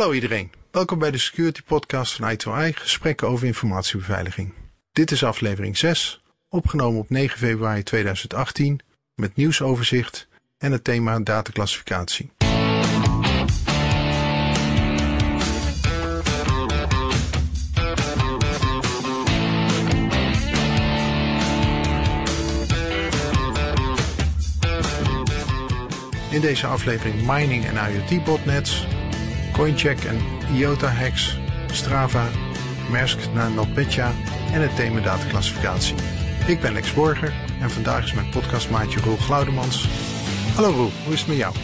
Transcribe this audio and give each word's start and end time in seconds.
Hallo 0.00 0.14
iedereen, 0.14 0.50
welkom 0.70 0.98
bij 0.98 1.10
de 1.10 1.18
Security 1.18 1.60
Podcast 1.62 2.14
van 2.14 2.36
i2i, 2.36 2.74
gesprekken 2.74 3.28
over 3.28 3.46
informatiebeveiliging. 3.46 4.52
Dit 4.92 5.10
is 5.10 5.24
aflevering 5.24 5.76
6, 5.76 6.22
opgenomen 6.48 7.00
op 7.00 7.10
9 7.10 7.38
februari 7.38 7.82
2018, 7.82 8.80
met 9.14 9.36
nieuwsoverzicht 9.36 10.28
en 10.58 10.72
het 10.72 10.84
thema 10.84 11.20
dataclassificatie. 11.20 12.30
In 26.30 26.40
deze 26.40 26.66
aflevering 26.66 27.26
mining 27.26 27.64
en 27.64 27.92
IoT 27.92 28.24
botnets, 28.24 28.86
Coincheck 29.60 30.04
en 30.04 30.18
IOTA 30.54 30.88
hacks, 30.88 31.38
Strava, 31.66 32.28
Maersk 32.90 33.32
naar 33.32 33.50
NotPetya 33.50 34.12
en 34.52 34.60
het 34.60 34.76
thema 34.76 35.00
dataclassificatie. 35.00 35.94
Ik 36.46 36.60
ben 36.60 36.72
Lex 36.72 36.94
Borger 36.94 37.32
en 37.60 37.70
vandaag 37.70 38.04
is 38.04 38.12
mijn 38.12 38.30
podcastmaatje 38.30 39.00
Roel 39.00 39.16
Glaudemans. 39.16 39.88
Hallo 40.54 40.70
Roel, 40.70 40.90
hoe 41.04 41.12
is 41.12 41.18
het 41.18 41.28
met 41.28 41.36
jou? 41.36 41.54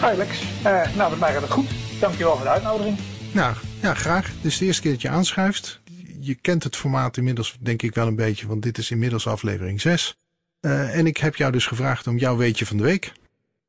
Hi 0.00 0.16
Lex, 0.16 0.42
uh, 0.42 0.96
nou 0.96 1.10
met 1.10 1.18
mij 1.18 1.32
gaat 1.32 1.42
het 1.42 1.50
goed. 1.50 1.70
Dankjewel 2.00 2.34
voor 2.34 2.44
de 2.44 2.50
uitnodiging. 2.50 2.98
Nou, 3.32 3.54
ja 3.82 3.94
graag. 3.94 4.26
Dit 4.26 4.44
is 4.44 4.58
de 4.58 4.64
eerste 4.64 4.82
keer 4.82 4.92
dat 4.92 5.02
je 5.02 5.08
aanschuift. 5.08 5.80
Je 6.20 6.34
kent 6.34 6.64
het 6.64 6.76
formaat 6.76 7.16
inmiddels 7.16 7.56
denk 7.60 7.82
ik 7.82 7.94
wel 7.94 8.06
een 8.06 8.16
beetje, 8.16 8.46
want 8.46 8.62
dit 8.62 8.78
is 8.78 8.90
inmiddels 8.90 9.26
aflevering 9.26 9.80
6. 9.80 10.18
Uh, 10.60 10.98
en 10.98 11.06
ik 11.06 11.16
heb 11.16 11.36
jou 11.36 11.52
dus 11.52 11.66
gevraagd 11.66 12.06
om 12.06 12.18
jouw 12.18 12.36
weetje 12.36 12.66
van 12.66 12.76
de 12.76 12.82
week. 12.82 13.12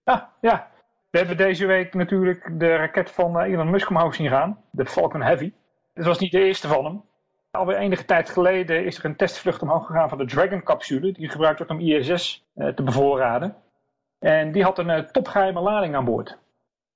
Ah, 0.04 0.22
ja. 0.42 0.70
We 1.09 1.18
hebben 1.18 1.38
deze 1.38 1.66
week 1.66 1.94
natuurlijk 1.94 2.59
de 2.59 2.76
raket 2.76 3.12
van 3.12 3.40
eh, 3.40 3.52
Elon 3.52 3.70
Musk 3.70 3.90
omhoog 3.90 4.16
zien 4.16 4.30
gaan. 4.30 4.62
De 4.72 4.86
Falcon 4.86 5.22
Heavy. 5.22 5.54
Het 5.94 6.05
was 6.05 6.20
niet 6.20 6.31
de 6.31 6.44
eerste 6.44 6.67
van 6.67 6.86
hem. 6.86 7.02
Alweer 7.52 7.78
enige 7.78 8.06
tijd 8.06 8.30
geleden 8.30 8.86
is 8.86 8.97
er 8.97 9.06
een 9.06 9.16
testvlucht 9.16 9.61
omhoog 9.61 9.86
gegaan 9.86 10.09
van 10.09 10.17
de 10.17 10.25
Dragon-capsule. 10.25 11.11
Die 11.11 11.30
gebruikt 11.30 11.58
wordt 11.58 11.73
om 11.73 11.80
ISS 11.80 12.45
eh, 12.56 12.67
te 12.67 12.84
bevoorraden. 12.84 13.56
En 14.19 14.52
die 14.52 14.64
had 14.64 14.78
een 14.78 14.89
uh, 14.89 15.00
topgeheime 15.00 15.59
lading 15.59 15.95
aan 15.95 16.06
boord. 16.06 16.38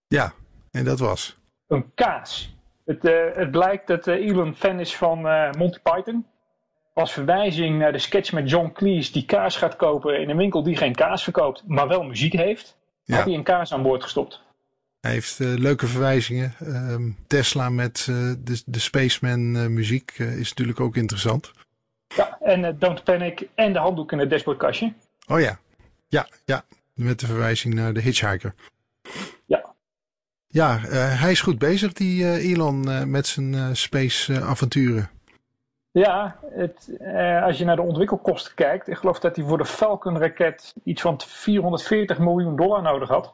Ja, 0.07 0.31
en 0.71 0.85
dat 0.85 0.99
was? 0.99 1.37
Een 1.67 1.91
kaas. 1.95 2.55
Het, 2.85 3.05
uh, 3.05 3.35
het 3.35 3.51
blijkt 3.51 3.87
dat 3.87 4.07
Elon 4.07 4.55
fan 4.55 4.79
is 4.79 4.95
van 4.95 5.21
Monty 5.57 5.79
Python. 5.83 6.25
Als 6.93 7.11
verwijzing 7.11 7.79
naar 7.79 7.91
de 7.91 7.97
sketch 7.97 8.31
met 8.31 8.49
John 8.49 8.71
Cleese 8.73 9.11
die 9.11 9.25
kaas 9.25 9.57
gaat 9.57 9.75
kopen 9.75 10.19
in 10.19 10.29
een 10.29 10.37
winkel 10.37 10.63
die 10.63 10.77
geen 10.77 10.95
kaas 10.95 11.23
verkoopt, 11.23 11.63
maar 11.67 11.87
wel 11.87 12.03
muziek 12.03 12.33
heeft 12.33 12.77
ja. 13.03 13.15
had 13.15 13.25
hij 13.25 13.33
een 13.33 13.43
kaas 13.43 13.73
aan 13.73 13.83
boord 13.83 14.03
gestopt. 14.03 14.41
Hij 14.99 15.11
heeft 15.11 15.39
uh, 15.39 15.53
leuke 15.53 15.87
verwijzingen. 15.87 16.53
Uh, 16.61 16.95
Tesla 17.27 17.69
met 17.69 18.07
uh, 18.09 18.33
de, 18.39 18.61
de 18.65 18.79
Spaceman 18.79 19.55
uh, 19.55 19.67
muziek 19.67 20.11
is 20.17 20.49
natuurlijk 20.49 20.79
ook 20.79 20.95
interessant. 20.95 21.51
Ja, 22.07 22.37
en 22.41 22.79
Don't 22.79 23.03
Panic 23.03 23.47
en 23.55 23.73
de 23.73 23.79
handdoek 23.79 24.11
in 24.11 24.19
het 24.19 24.29
dashboardkastje. 24.29 24.93
Oh 25.27 25.39
ja, 25.39 25.59
ja, 26.07 26.27
ja. 26.45 26.65
Met 26.93 27.19
de 27.19 27.25
verwijzing 27.25 27.73
naar 27.73 27.93
de 27.93 28.01
Hitchhiker. 28.01 28.53
Ja. 29.45 29.73
Ja, 30.47 30.79
hij 30.95 31.31
is 31.31 31.41
goed 31.41 31.57
bezig, 31.57 31.93
die 31.93 32.39
Elon, 32.39 33.09
met 33.11 33.27
zijn 33.27 33.75
space 33.75 34.41
avonturen. 34.41 35.09
Ja, 35.93 36.35
het, 36.49 36.97
eh, 36.99 37.43
als 37.43 37.57
je 37.57 37.65
naar 37.65 37.75
de 37.75 37.81
ontwikkelkosten 37.81 38.55
kijkt, 38.55 38.87
ik 38.87 38.97
geloof 38.97 39.19
dat 39.19 39.35
hij 39.35 39.45
voor 39.45 39.57
de 39.57 39.65
Falcon-raket 39.65 40.75
iets 40.83 41.01
van 41.01 41.21
440 41.21 42.19
miljoen 42.19 42.55
dollar 42.55 42.81
nodig 42.81 43.09
had. 43.09 43.33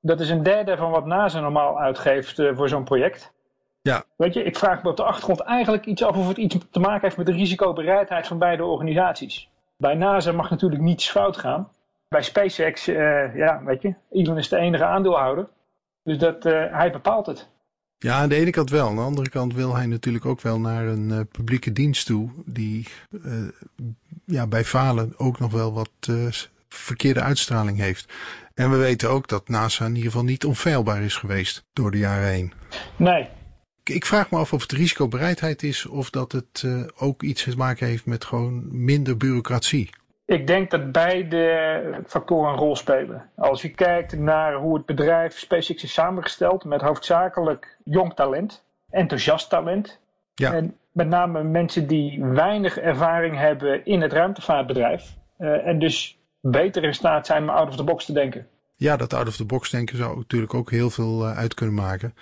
Dat 0.00 0.20
is 0.20 0.30
een 0.30 0.42
derde 0.42 0.76
van 0.76 0.90
wat 0.90 1.06
NASA 1.06 1.40
normaal 1.40 1.78
uitgeeft 1.78 2.38
uh, 2.38 2.56
voor 2.56 2.68
zo'n 2.68 2.84
project. 2.84 3.32
Ja. 3.80 4.04
Weet 4.16 4.34
je, 4.34 4.42
ik 4.42 4.56
vraag 4.56 4.82
me 4.82 4.90
op 4.90 4.96
de 4.96 5.02
achtergrond 5.02 5.40
eigenlijk 5.40 5.86
iets 5.86 6.02
af 6.02 6.16
of 6.16 6.28
het 6.28 6.36
iets 6.36 6.56
te 6.70 6.80
maken 6.80 7.00
heeft 7.00 7.16
met 7.16 7.26
de 7.26 7.32
risicobereidheid 7.32 8.26
van 8.26 8.38
beide 8.38 8.64
organisaties. 8.64 9.50
Bij 9.76 9.94
NASA 9.94 10.32
mag 10.32 10.50
natuurlijk 10.50 10.82
niets 10.82 11.10
fout 11.10 11.36
gaan. 11.36 11.68
Bij 12.08 12.22
SpaceX, 12.22 12.88
uh, 12.88 13.36
ja, 13.36 13.62
weet 13.64 13.82
je, 13.82 13.94
Elon 14.10 14.38
is 14.38 14.48
de 14.48 14.56
enige 14.56 14.84
aandeelhouder. 14.84 15.48
Dus 16.02 16.18
dat, 16.18 16.42
hij 16.42 16.92
bepaalt 16.92 17.26
het. 17.26 17.51
Ja, 18.02 18.18
aan 18.18 18.28
de 18.28 18.34
ene 18.34 18.50
kant 18.50 18.70
wel. 18.70 18.88
Aan 18.88 18.94
de 18.94 19.00
andere 19.00 19.28
kant 19.28 19.54
wil 19.54 19.74
hij 19.74 19.86
natuurlijk 19.86 20.26
ook 20.26 20.40
wel 20.40 20.60
naar 20.60 20.86
een 20.86 21.08
uh, 21.08 21.20
publieke 21.30 21.72
dienst 21.72 22.06
toe. 22.06 22.30
Die 22.44 22.88
uh, 23.10 23.48
ja, 24.24 24.46
bij 24.46 24.64
falen 24.64 25.14
ook 25.16 25.38
nog 25.38 25.52
wel 25.52 25.72
wat 25.72 25.90
uh, 26.10 26.28
verkeerde 26.68 27.20
uitstraling 27.20 27.78
heeft. 27.78 28.12
En 28.54 28.70
we 28.70 28.76
weten 28.76 29.10
ook 29.10 29.28
dat 29.28 29.48
NASA 29.48 29.84
in 29.84 29.94
ieder 29.94 30.10
geval 30.10 30.24
niet 30.24 30.44
onfeilbaar 30.44 31.02
is 31.02 31.16
geweest 31.16 31.64
door 31.72 31.90
de 31.90 31.98
jaren 31.98 32.28
heen. 32.28 32.52
Nee. 32.96 33.28
Ik, 33.82 33.94
ik 33.94 34.06
vraag 34.06 34.30
me 34.30 34.38
af 34.38 34.52
of 34.52 34.62
het 34.62 34.72
risicobereidheid 34.72 35.62
is 35.62 35.86
of 35.86 36.10
dat 36.10 36.32
het 36.32 36.64
ook 36.96 37.22
iets 37.22 37.42
te 37.42 37.56
maken 37.56 37.86
heeft 37.86 38.06
met 38.06 38.24
gewoon 38.24 38.84
minder 38.84 39.16
bureaucratie. 39.16 39.90
Ik 40.32 40.46
denk 40.46 40.70
dat 40.70 40.92
beide 40.92 42.02
factoren 42.06 42.52
een 42.52 42.58
rol 42.58 42.76
spelen. 42.76 43.30
Als 43.36 43.62
je 43.62 43.68
kijkt 43.68 44.18
naar 44.18 44.54
hoe 44.54 44.76
het 44.76 44.86
bedrijf 44.86 45.38
SpaceX 45.38 45.82
is 45.82 45.92
samengesteld 45.92 46.64
met 46.64 46.80
hoofdzakelijk 46.80 47.76
jong 47.84 48.14
talent, 48.14 48.64
enthousiast 48.90 49.48
talent. 49.48 50.00
Ja. 50.34 50.52
En 50.52 50.76
met 50.92 51.08
name 51.08 51.42
mensen 51.42 51.86
die 51.86 52.24
weinig 52.24 52.78
ervaring 52.78 53.36
hebben 53.36 53.84
in 53.84 54.00
het 54.00 54.12
ruimtevaartbedrijf. 54.12 55.16
Uh, 55.38 55.66
en 55.66 55.78
dus 55.78 56.18
beter 56.40 56.84
in 56.84 56.94
staat 56.94 57.26
zijn 57.26 57.42
om 57.42 57.48
out 57.48 57.68
of 57.68 57.76
the 57.76 57.84
box 57.84 58.04
te 58.04 58.12
denken. 58.12 58.46
Ja, 58.76 58.96
dat 58.96 59.14
out 59.14 59.28
of 59.28 59.36
the 59.36 59.44
box 59.44 59.70
denken 59.70 59.96
zou 59.96 60.16
natuurlijk 60.16 60.54
ook 60.54 60.70
heel 60.70 60.90
veel 60.90 61.28
uh, 61.28 61.36
uit 61.36 61.54
kunnen 61.54 61.74
maken. 61.74 62.14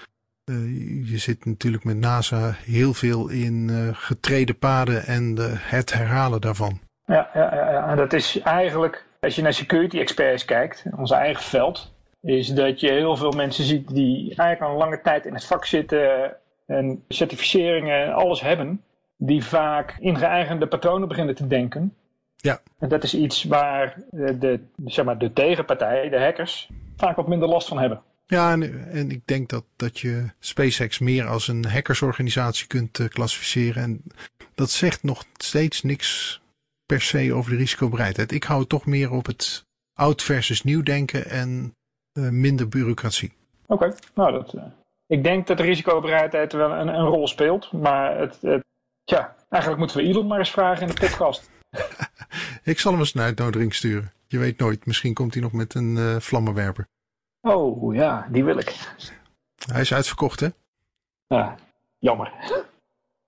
Uh, 0.45 1.11
je 1.11 1.19
zit 1.19 1.45
natuurlijk 1.45 1.85
met 1.85 1.97
NASA 1.97 2.55
heel 2.65 2.95
veel 2.95 3.29
in 3.29 3.71
getreden 3.95 4.59
paden 4.59 5.07
en 5.07 5.37
het 5.59 5.93
herhalen 5.93 6.41
daarvan. 6.41 6.81
Ja, 7.11 7.31
ja, 7.35 7.55
ja, 7.55 7.89
en 7.89 7.97
dat 7.97 8.13
is 8.13 8.41
eigenlijk, 8.41 9.05
als 9.21 9.35
je 9.35 9.43
naar 9.43 9.53
security 9.53 9.99
experts 9.99 10.45
kijkt, 10.45 10.85
ons 10.97 11.11
eigen 11.11 11.43
veld, 11.43 11.93
is 12.23 12.49
dat 12.49 12.81
je 12.81 12.91
heel 12.91 13.17
veel 13.17 13.31
mensen 13.31 13.65
ziet 13.65 13.95
die 13.95 14.35
eigenlijk 14.35 14.61
al 14.61 14.79
lange 14.79 15.01
tijd 15.01 15.27
in 15.27 15.35
het 15.35 15.45
vak 15.45 15.65
zitten 15.65 16.37
en 16.67 17.05
certificeringen, 17.09 18.15
alles 18.15 18.41
hebben, 18.41 18.83
die 19.17 19.45
vaak 19.45 19.97
in 19.99 20.17
geëigende 20.17 20.67
patronen 20.67 21.09
beginnen 21.09 21.35
te 21.35 21.47
denken. 21.47 21.95
Ja. 22.37 22.61
En 22.79 22.89
dat 22.89 23.05
is 23.05 23.15
iets 23.15 23.45
waar 23.45 24.03
de, 24.11 24.61
zeg 24.85 25.05
maar, 25.05 25.19
de 25.19 25.33
tegenpartij, 25.33 26.09
de 26.09 26.21
hackers, 26.21 26.69
vaak 26.97 27.17
wat 27.17 27.29
minder 27.29 27.49
last 27.49 27.69
van 27.69 27.79
hebben. 27.79 28.03
Ja, 28.27 28.53
en, 28.53 28.91
en 28.93 29.11
ik 29.11 29.27
denk 29.27 29.49
dat, 29.49 29.65
dat 29.77 29.99
je 29.99 30.31
SpaceX 30.39 30.99
meer 30.99 31.27
als 31.27 31.49
een 31.49 31.65
hackersorganisatie 31.65 32.67
kunt 32.67 32.99
uh, 32.99 33.09
klassificeren. 33.09 33.83
En 33.83 34.03
dat 34.55 34.71
zegt 34.71 35.03
nog 35.03 35.25
steeds 35.37 35.83
niks 35.83 36.41
per 36.91 37.01
se 37.01 37.35
over 37.35 37.51
de 37.51 37.57
risicobereidheid. 37.57 38.33
Ik 38.33 38.45
hou 38.45 38.67
toch 38.67 38.87
meer 38.87 39.11
op 39.11 39.27
het 39.27 39.67
oud 39.95 40.23
versus 40.23 40.63
nieuw 40.63 40.83
denken 40.83 41.31
en 41.31 41.77
uh, 42.13 42.29
minder 42.29 42.69
bureaucratie. 42.69 43.33
Oké, 43.67 43.85
okay. 43.85 43.99
nou 44.15 44.33
dat. 44.33 44.55
Uh, 44.55 44.63
ik 45.07 45.23
denk 45.23 45.47
dat 45.47 45.57
de 45.57 45.63
risicobereidheid 45.63 46.53
wel 46.53 46.71
een, 46.71 46.89
een 46.89 47.07
rol 47.07 47.29
speelt, 47.29 47.73
maar 47.73 48.19
het, 48.19 48.39
het, 48.41 48.65
ja, 49.05 49.35
eigenlijk 49.49 49.83
moeten 49.83 49.97
we 49.97 50.03
Elon 50.03 50.27
maar 50.27 50.39
eens 50.39 50.51
vragen 50.51 50.89
in 50.89 50.95
de 50.95 51.01
podcast. 51.01 51.51
ik 52.73 52.79
zal 52.79 52.93
hem 52.93 53.01
eens 53.01 53.15
een 53.15 53.21
uitnodiging 53.21 53.75
sturen. 53.75 54.13
Je 54.27 54.39
weet 54.39 54.59
nooit, 54.59 54.87
misschien 54.87 55.15
komt 55.15 55.35
hij 55.35 55.43
nog 55.43 55.53
met 55.53 55.75
een 55.75 55.97
uh, 55.97 56.17
vlammenwerper. 56.17 56.87
Oh 57.41 57.95
ja, 57.95 58.29
die 58.31 58.45
wil 58.45 58.59
ik. 58.59 58.75
Hij 59.73 59.81
is 59.81 59.95
uitverkocht, 59.95 60.41
hè? 60.41 60.49
Ja, 61.27 61.57
jammer. 61.99 62.33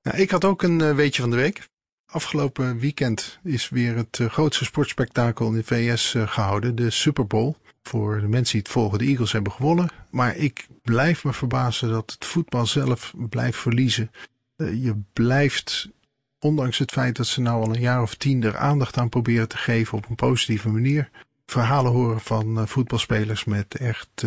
Nou, 0.02 0.18
ik 0.18 0.30
had 0.30 0.44
ook 0.44 0.62
een 0.62 0.94
weetje 0.94 1.20
van 1.22 1.30
de 1.30 1.36
week. 1.36 1.70
Afgelopen 2.12 2.78
weekend 2.78 3.38
is 3.42 3.68
weer 3.68 3.96
het 3.96 4.18
uh, 4.18 4.28
grootste 4.28 4.64
sportspektakel 4.64 5.46
in 5.46 5.52
de 5.52 5.64
VS 5.64 6.14
uh, 6.14 6.28
gehouden, 6.28 6.74
de 6.74 6.90
Super 6.90 7.26
Bowl. 7.26 7.54
Voor 7.82 8.20
de 8.20 8.28
mensen 8.28 8.52
die 8.52 8.62
het 8.62 8.70
volgen, 8.70 8.98
de 8.98 9.04
Eagles 9.04 9.32
hebben 9.32 9.52
gewonnen. 9.52 9.90
Maar 10.10 10.36
ik 10.36 10.66
blijf 10.82 11.24
me 11.24 11.32
verbazen 11.32 11.90
dat 11.90 12.10
het 12.10 12.24
voetbal 12.24 12.66
zelf 12.66 13.14
blijft 13.28 13.58
verliezen. 13.58 14.10
Uh, 14.56 14.84
je 14.84 14.96
blijft, 15.12 15.88
ondanks 16.38 16.78
het 16.78 16.92
feit 16.92 17.16
dat 17.16 17.26
ze 17.26 17.40
nou 17.40 17.64
al 17.64 17.74
een 17.74 17.80
jaar 17.80 18.02
of 18.02 18.14
tien 18.14 18.42
er 18.42 18.56
aandacht 18.56 18.98
aan 18.98 19.08
proberen 19.08 19.48
te 19.48 19.56
geven 19.56 19.98
op 19.98 20.08
een 20.08 20.14
positieve 20.14 20.68
manier, 20.68 21.10
verhalen 21.46 21.92
horen 21.92 22.20
van 22.20 22.68
voetbalspelers 22.68 23.44
met 23.44 23.74
echt 23.74 24.24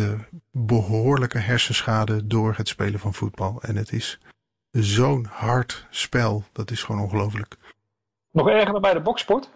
behoorlijke 0.52 1.38
hersenschade 1.38 2.26
door 2.26 2.54
het 2.56 2.68
spelen 2.68 3.00
van 3.00 3.14
voetbal. 3.14 3.62
En 3.62 3.76
het 3.76 3.92
is 3.92 4.18
zo'n 4.70 5.26
hard 5.30 5.86
spel, 5.90 6.44
dat 6.52 6.70
is 6.70 6.82
gewoon 6.82 7.02
ongelooflijk. 7.02 7.56
Nog 8.36 8.48
erger 8.48 8.72
dan 8.72 8.80
bij 8.80 8.92
de 8.92 9.00
boksport? 9.00 9.50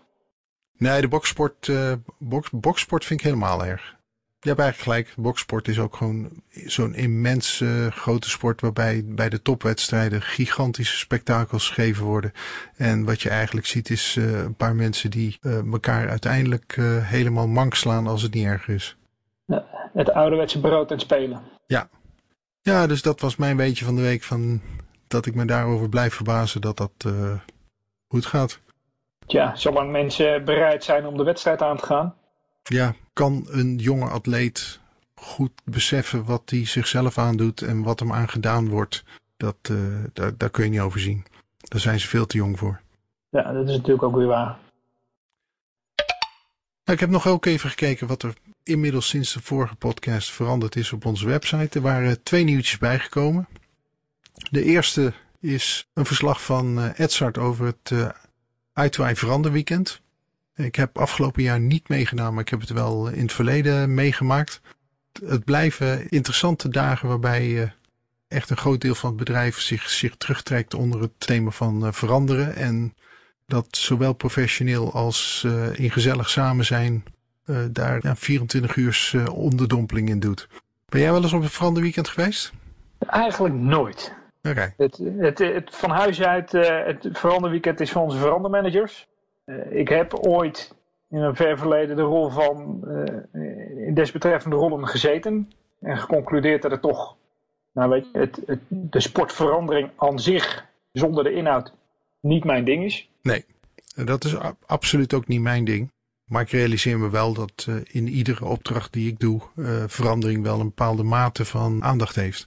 Nee, 0.77 1.01
de 1.01 1.09
boksport, 1.09 1.67
uh, 1.67 1.93
boks, 2.19 2.51
boksport 2.51 3.05
vind 3.05 3.21
ik 3.21 3.27
helemaal 3.27 3.65
erg. 3.65 3.97
Je 4.41 4.49
hebt 4.49 4.61
eigenlijk 4.61 4.91
gelijk. 4.91 5.25
Boksport 5.25 5.69
is 5.69 5.79
ook 5.79 5.97
gewoon 5.97 6.31
zo'n 6.51 6.95
immens 6.95 7.61
uh, 7.61 7.87
grote 7.87 8.31
sport 8.31 8.61
waarbij 8.61 9.03
bij 9.05 9.29
de 9.29 9.43
topwedstrijden 9.43 10.23
gigantische 10.23 10.97
spektakels 10.97 11.69
gegeven 11.69 12.05
worden. 12.05 12.33
En 12.77 13.05
wat 13.05 13.23
je 13.23 13.29
eigenlijk 13.29 13.67
ziet 13.67 13.91
is 13.91 14.17
uh, 14.17 14.43
een 14.43 14.55
paar 14.55 14.75
mensen 14.75 15.11
die 15.11 15.39
elkaar 15.73 16.09
uiteindelijk 16.09 16.77
helemaal 17.03 17.49
mank 17.49 17.75
slaan 17.75 18.07
als 18.07 18.23
het 18.23 18.35
niet 18.35 18.47
erg 18.47 18.69
is. 18.69 18.97
Ja, 19.45 19.65
het 19.93 20.11
ouderwetse 20.11 20.61
brood 20.61 20.91
en 20.91 21.01
spelen. 21.01 21.43
Ja. 21.67 21.89
Ja, 22.61 22.87
dus 22.87 23.03
dat 23.03 23.21
was 23.21 23.37
mijn 23.37 23.57
beetje 23.57 23.85
van 23.85 23.97
de 23.97 24.03
week 24.03 24.23
van 24.23 24.61
dat 25.07 25.27
ik 25.27 25.35
me 25.35 25.45
daarover 25.45 25.89
blijf 25.89 26.15
verbazen 26.15 26.61
dat 26.61 26.77
dat 26.77 27.13
goed 28.09 28.27
gaat. 28.27 28.61
Ja, 29.33 29.57
zolang 29.57 29.91
mensen 29.91 30.45
bereid 30.45 30.85
zijn 30.85 31.07
om 31.07 31.17
de 31.17 31.23
wedstrijd 31.23 31.63
aan 31.63 31.77
te 31.77 31.87
gaan. 31.87 32.15
Ja, 32.63 32.95
kan 33.13 33.47
een 33.51 33.77
jonge 33.77 34.09
atleet 34.09 34.81
goed 35.15 35.53
beseffen 35.65 36.25
wat 36.25 36.43
hij 36.45 36.67
zichzelf 36.67 37.19
aandoet 37.19 37.63
en 37.63 37.83
wat 37.83 38.01
hem 38.01 38.13
aangedaan 38.13 38.69
wordt. 38.69 39.05
Dat, 39.37 39.57
uh, 39.71 39.79
daar, 40.13 40.37
daar 40.37 40.51
kun 40.51 40.65
je 40.65 40.71
niet 40.71 40.81
over 40.81 41.01
zien. 41.01 41.25
Daar 41.59 41.81
zijn 41.81 42.01
ze 42.01 42.09
veel 42.09 42.27
te 42.27 42.37
jong 42.37 42.59
voor. 42.59 42.81
Ja, 43.29 43.53
dat 43.53 43.69
is 43.69 43.77
natuurlijk 43.77 44.03
ook 44.03 44.17
weer 44.17 44.27
waar. 44.27 44.59
Nou, 46.85 46.99
ik 46.99 47.01
heb 47.01 47.11
nog 47.11 47.27
ook 47.27 47.47
even 47.47 47.71
gekeken 47.71 48.07
wat 48.07 48.23
er 48.23 48.35
inmiddels 48.63 49.09
sinds 49.09 49.33
de 49.33 49.41
vorige 49.41 49.75
podcast 49.75 50.31
veranderd 50.31 50.77
is 50.77 50.93
op 50.93 51.05
onze 51.05 51.27
website. 51.27 51.79
Er 51.79 51.85
waren 51.85 52.23
twee 52.23 52.45
nieuwtjes 52.45 52.79
bijgekomen. 52.79 53.49
De 54.51 54.63
eerste 54.63 55.13
is 55.41 55.89
een 55.95 56.07
verslag 56.07 56.43
van 56.43 56.79
uh, 56.79 56.99
Edzard 56.99 57.39
over 57.39 57.67
het 57.67 57.91
uh, 57.91 58.09
Uitwaai 58.81 59.17
Verander 59.17 59.53
weekend. 59.53 60.01
Ik 60.55 60.75
heb 60.75 60.99
afgelopen 60.99 61.43
jaar 61.43 61.61
niet 61.61 61.89
meegedaan, 61.89 62.33
maar 62.33 62.43
ik 62.43 62.49
heb 62.49 62.61
het 62.61 62.71
wel 62.71 63.09
in 63.09 63.23
het 63.23 63.33
verleden 63.33 63.95
meegemaakt. 63.95 64.61
Het 65.25 65.45
blijven 65.45 66.09
interessante 66.09 66.69
dagen 66.69 67.09
waarbij 67.09 67.47
uh, 67.47 67.71
echt 68.29 68.51
een 68.51 68.57
groot 68.57 68.81
deel 68.81 68.95
van 68.95 69.09
het 69.09 69.19
bedrijf 69.19 69.61
zich, 69.61 69.91
zich 69.91 70.17
terugtrekt 70.17 70.75
onder 70.75 71.01
het 71.01 71.13
thema 71.19 71.51
van 71.51 71.95
veranderen. 71.95 72.55
En 72.57 72.95
dat 73.47 73.67
zowel 73.71 74.13
professioneel 74.13 74.93
als 74.93 75.47
in 75.73 75.91
gezellig 75.91 76.31
samen 76.31 76.65
zijn 76.65 77.05
daar 77.71 77.99
ja, 78.03 78.17
24 78.17 78.77
uur 78.77 79.31
onderdompeling 79.33 80.09
in 80.09 80.21
doet. 80.21 80.49
Ben 80.89 81.01
jij 81.01 81.13
wel 81.13 81.23
eens 81.23 81.33
op 81.33 81.43
een 81.43 81.51
veranderweekend 81.51 82.09
geweest? 82.09 82.53
Eigenlijk 82.99 83.55
nooit. 83.55 84.19
Okay. 84.43 84.75
Het, 84.77 85.01
het, 85.19 85.39
het, 85.39 85.77
van 85.77 85.91
huis 85.91 86.23
uit, 86.23 86.55
uh, 86.55 86.85
het 86.85 87.09
veranderweekend 87.13 87.81
is 87.81 87.93
van 87.93 88.03
onze 88.03 88.19
verandermanagers. 88.19 89.09
Uh, 89.47 89.73
ik 89.73 89.89
heb 89.89 90.15
ooit 90.15 90.75
in 91.11 91.19
een 91.19 91.37
ver 91.37 91.59
verleden 91.59 91.97
de 91.97 92.03
rol 92.03 92.31
van, 92.31 92.81
uh, 92.85 93.87
in 93.87 93.95
desbetreffende 93.95 94.57
rollen 94.57 94.89
gezeten. 94.89 95.51
En 95.81 95.99
geconcludeerd 95.99 96.63
dat 96.63 96.71
het 96.71 96.83
toch, 96.83 97.17
nou 97.73 97.91
weet 97.91 98.07
je, 98.13 98.19
het, 98.19 98.43
het, 98.47 98.61
de 98.69 99.01
sportverandering 99.01 99.91
aan 99.97 100.19
zich, 100.19 100.67
zonder 100.93 101.25
de 101.25 101.33
inhoud, 101.33 101.73
niet 102.21 102.45
mijn 102.45 102.65
ding 102.65 102.85
is. 102.85 103.11
Nee, 103.23 103.45
dat 103.95 104.25
is 104.25 104.37
absoluut 104.67 105.15
ook 105.15 105.27
niet 105.27 105.41
mijn 105.41 105.65
ding. 105.65 105.93
Maar 106.25 106.43
ik 106.43 106.51
realiseer 106.51 106.99
me 106.99 107.11
wel 107.11 107.35
dat 107.35 107.69
in 107.91 108.09
iedere 108.09 108.45
opdracht 108.45 108.93
die 108.93 109.09
ik 109.09 109.19
doe, 109.19 109.41
verandering 109.87 110.43
wel 110.43 110.61
een 110.61 110.67
bepaalde 110.67 111.03
mate 111.03 111.45
van 111.45 111.85
aandacht 111.85 112.15
heeft. 112.15 112.47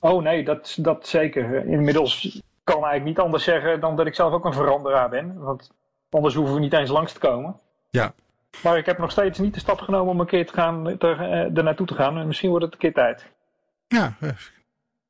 Oh 0.00 0.22
nee, 0.22 0.44
dat, 0.44 0.76
dat 0.80 1.06
zeker. 1.06 1.66
Inmiddels 1.66 2.42
kan 2.64 2.76
ik 2.76 2.84
eigenlijk 2.84 3.04
niet 3.04 3.18
anders 3.18 3.44
zeggen 3.44 3.80
dan 3.80 3.96
dat 3.96 4.06
ik 4.06 4.14
zelf 4.14 4.32
ook 4.32 4.44
een 4.44 4.52
veranderaar 4.52 5.08
ben. 5.08 5.38
Want 5.38 5.70
anders 6.10 6.34
hoeven 6.34 6.54
we 6.54 6.60
niet 6.60 6.72
eens 6.72 6.90
langs 6.90 7.12
te 7.12 7.18
komen. 7.18 7.60
Ja. 7.90 8.14
Maar 8.62 8.78
ik 8.78 8.86
heb 8.86 8.98
nog 8.98 9.10
steeds 9.10 9.38
niet 9.38 9.54
de 9.54 9.60
stap 9.60 9.80
genomen 9.80 10.12
om 10.12 10.20
een 10.20 10.26
keer 10.26 10.46
te 10.46 10.52
gaan, 10.52 10.98
te, 10.98 11.16
uh, 11.18 11.56
er 11.56 11.62
naartoe 11.62 11.86
te 11.86 11.94
gaan. 11.94 12.18
En 12.18 12.26
misschien 12.26 12.50
wordt 12.50 12.64
het 12.64 12.74
een 12.74 12.80
keer 12.80 12.92
tijd. 12.92 13.26
Ja, 13.88 14.16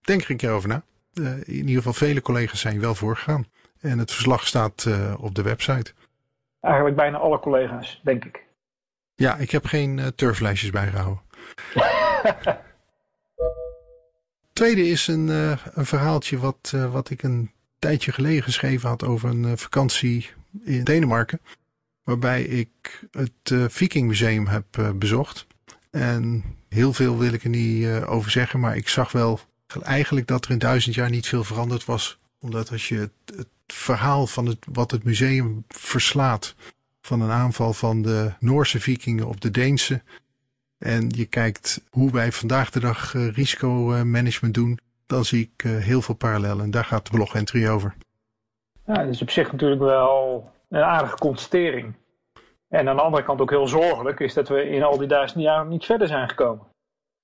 denk 0.00 0.22
er 0.22 0.30
een 0.30 0.36
keer 0.36 0.50
over 0.50 0.68
na. 0.68 0.82
Uh, 1.14 1.36
in 1.36 1.44
ieder 1.54 1.74
geval 1.74 1.92
vele 1.92 2.22
collega's 2.22 2.60
zijn 2.60 2.80
wel 2.80 2.94
voorgegaan. 2.94 3.46
En 3.80 3.98
het 3.98 4.12
verslag 4.12 4.46
staat 4.46 4.88
op 5.18 5.34
de 5.34 5.42
website. 5.42 5.92
Eigenlijk 6.60 6.96
bijna 6.96 7.18
alle 7.18 7.38
collega's, 7.38 8.00
denk 8.04 8.24
ik. 8.24 8.44
Ja, 9.14 9.36
ik 9.36 9.50
heb 9.50 9.64
geen 9.64 10.12
turflijstjes 10.14 10.70
bijgehouden. 10.70 11.20
tweede 14.60 14.88
is 14.88 15.06
een, 15.06 15.26
uh, 15.26 15.56
een 15.72 15.86
verhaaltje 15.86 16.38
wat, 16.38 16.72
uh, 16.74 16.92
wat 16.92 17.10
ik 17.10 17.22
een 17.22 17.50
tijdje 17.78 18.12
geleden 18.12 18.42
geschreven 18.42 18.88
had 18.88 19.04
over 19.04 19.28
een 19.28 19.42
uh, 19.42 19.52
vakantie 19.54 20.30
in 20.64 20.84
Denemarken. 20.84 21.40
Waarbij 22.02 22.42
ik 22.42 23.06
het 23.10 23.72
Viking 23.72 24.08
Museum 24.08 24.46
heb 24.46 24.92
bezocht. 24.94 25.46
En 25.90 26.44
heel 26.68 26.92
veel 26.92 27.18
wil 27.18 27.32
ik 27.32 27.44
er 27.44 27.48
niet 27.48 27.86
over 27.88 28.30
zeggen, 28.30 28.60
maar 28.60 28.76
ik 28.76 28.88
zag 28.88 29.12
wel 29.12 29.40
eigenlijk 29.82 30.26
dat 30.26 30.44
er 30.44 30.50
in 30.50 30.58
duizend 30.58 30.94
jaar 30.94 31.10
niet 31.10 31.26
veel 31.26 31.44
veranderd 31.44 31.84
was. 31.84 32.18
Omdat 32.40 32.70
als 32.70 32.88
je 32.88 32.96
het, 32.96 33.36
het 33.36 33.48
verhaal 33.66 34.26
van 34.26 34.46
het, 34.46 34.58
wat 34.72 34.90
het 34.90 35.04
museum 35.04 35.64
verslaat 35.68 36.54
van 37.00 37.20
een 37.20 37.30
aanval 37.30 37.72
van 37.72 38.02
de 38.02 38.32
Noorse 38.40 38.80
vikingen 38.80 39.26
op 39.26 39.40
de 39.40 39.50
Deense, 39.50 40.02
en 40.80 41.08
je 41.08 41.26
kijkt 41.26 41.82
hoe 41.90 42.12
wij 42.12 42.32
vandaag 42.32 42.70
de 42.70 42.80
dag 42.80 43.14
uh, 43.14 43.28
risicomanagement 43.28 44.54
doen, 44.54 44.78
dan 45.06 45.24
zie 45.24 45.50
ik 45.52 45.64
uh, 45.64 45.78
heel 45.78 46.02
veel 46.02 46.14
parallellen. 46.14 46.64
En 46.64 46.70
daar 46.70 46.84
gaat 46.84 47.04
de 47.04 47.10
blog 47.10 47.34
entry 47.34 47.68
over. 47.68 47.94
Ja, 48.86 48.94
dat 48.94 49.08
is 49.08 49.22
op 49.22 49.30
zich 49.30 49.52
natuurlijk 49.52 49.80
wel 49.80 50.50
een 50.68 50.82
aardige 50.82 51.16
constatering. 51.16 51.94
En 52.68 52.88
aan 52.88 52.96
de 52.96 53.02
andere 53.02 53.24
kant 53.24 53.40
ook 53.40 53.50
heel 53.50 53.68
zorgelijk 53.68 54.20
is 54.20 54.34
dat 54.34 54.48
we 54.48 54.68
in 54.68 54.82
al 54.82 54.98
die 54.98 55.08
duizend 55.08 55.42
jaar 55.42 55.66
niet 55.66 55.84
verder 55.84 56.08
zijn 56.08 56.28
gekomen. 56.28 56.66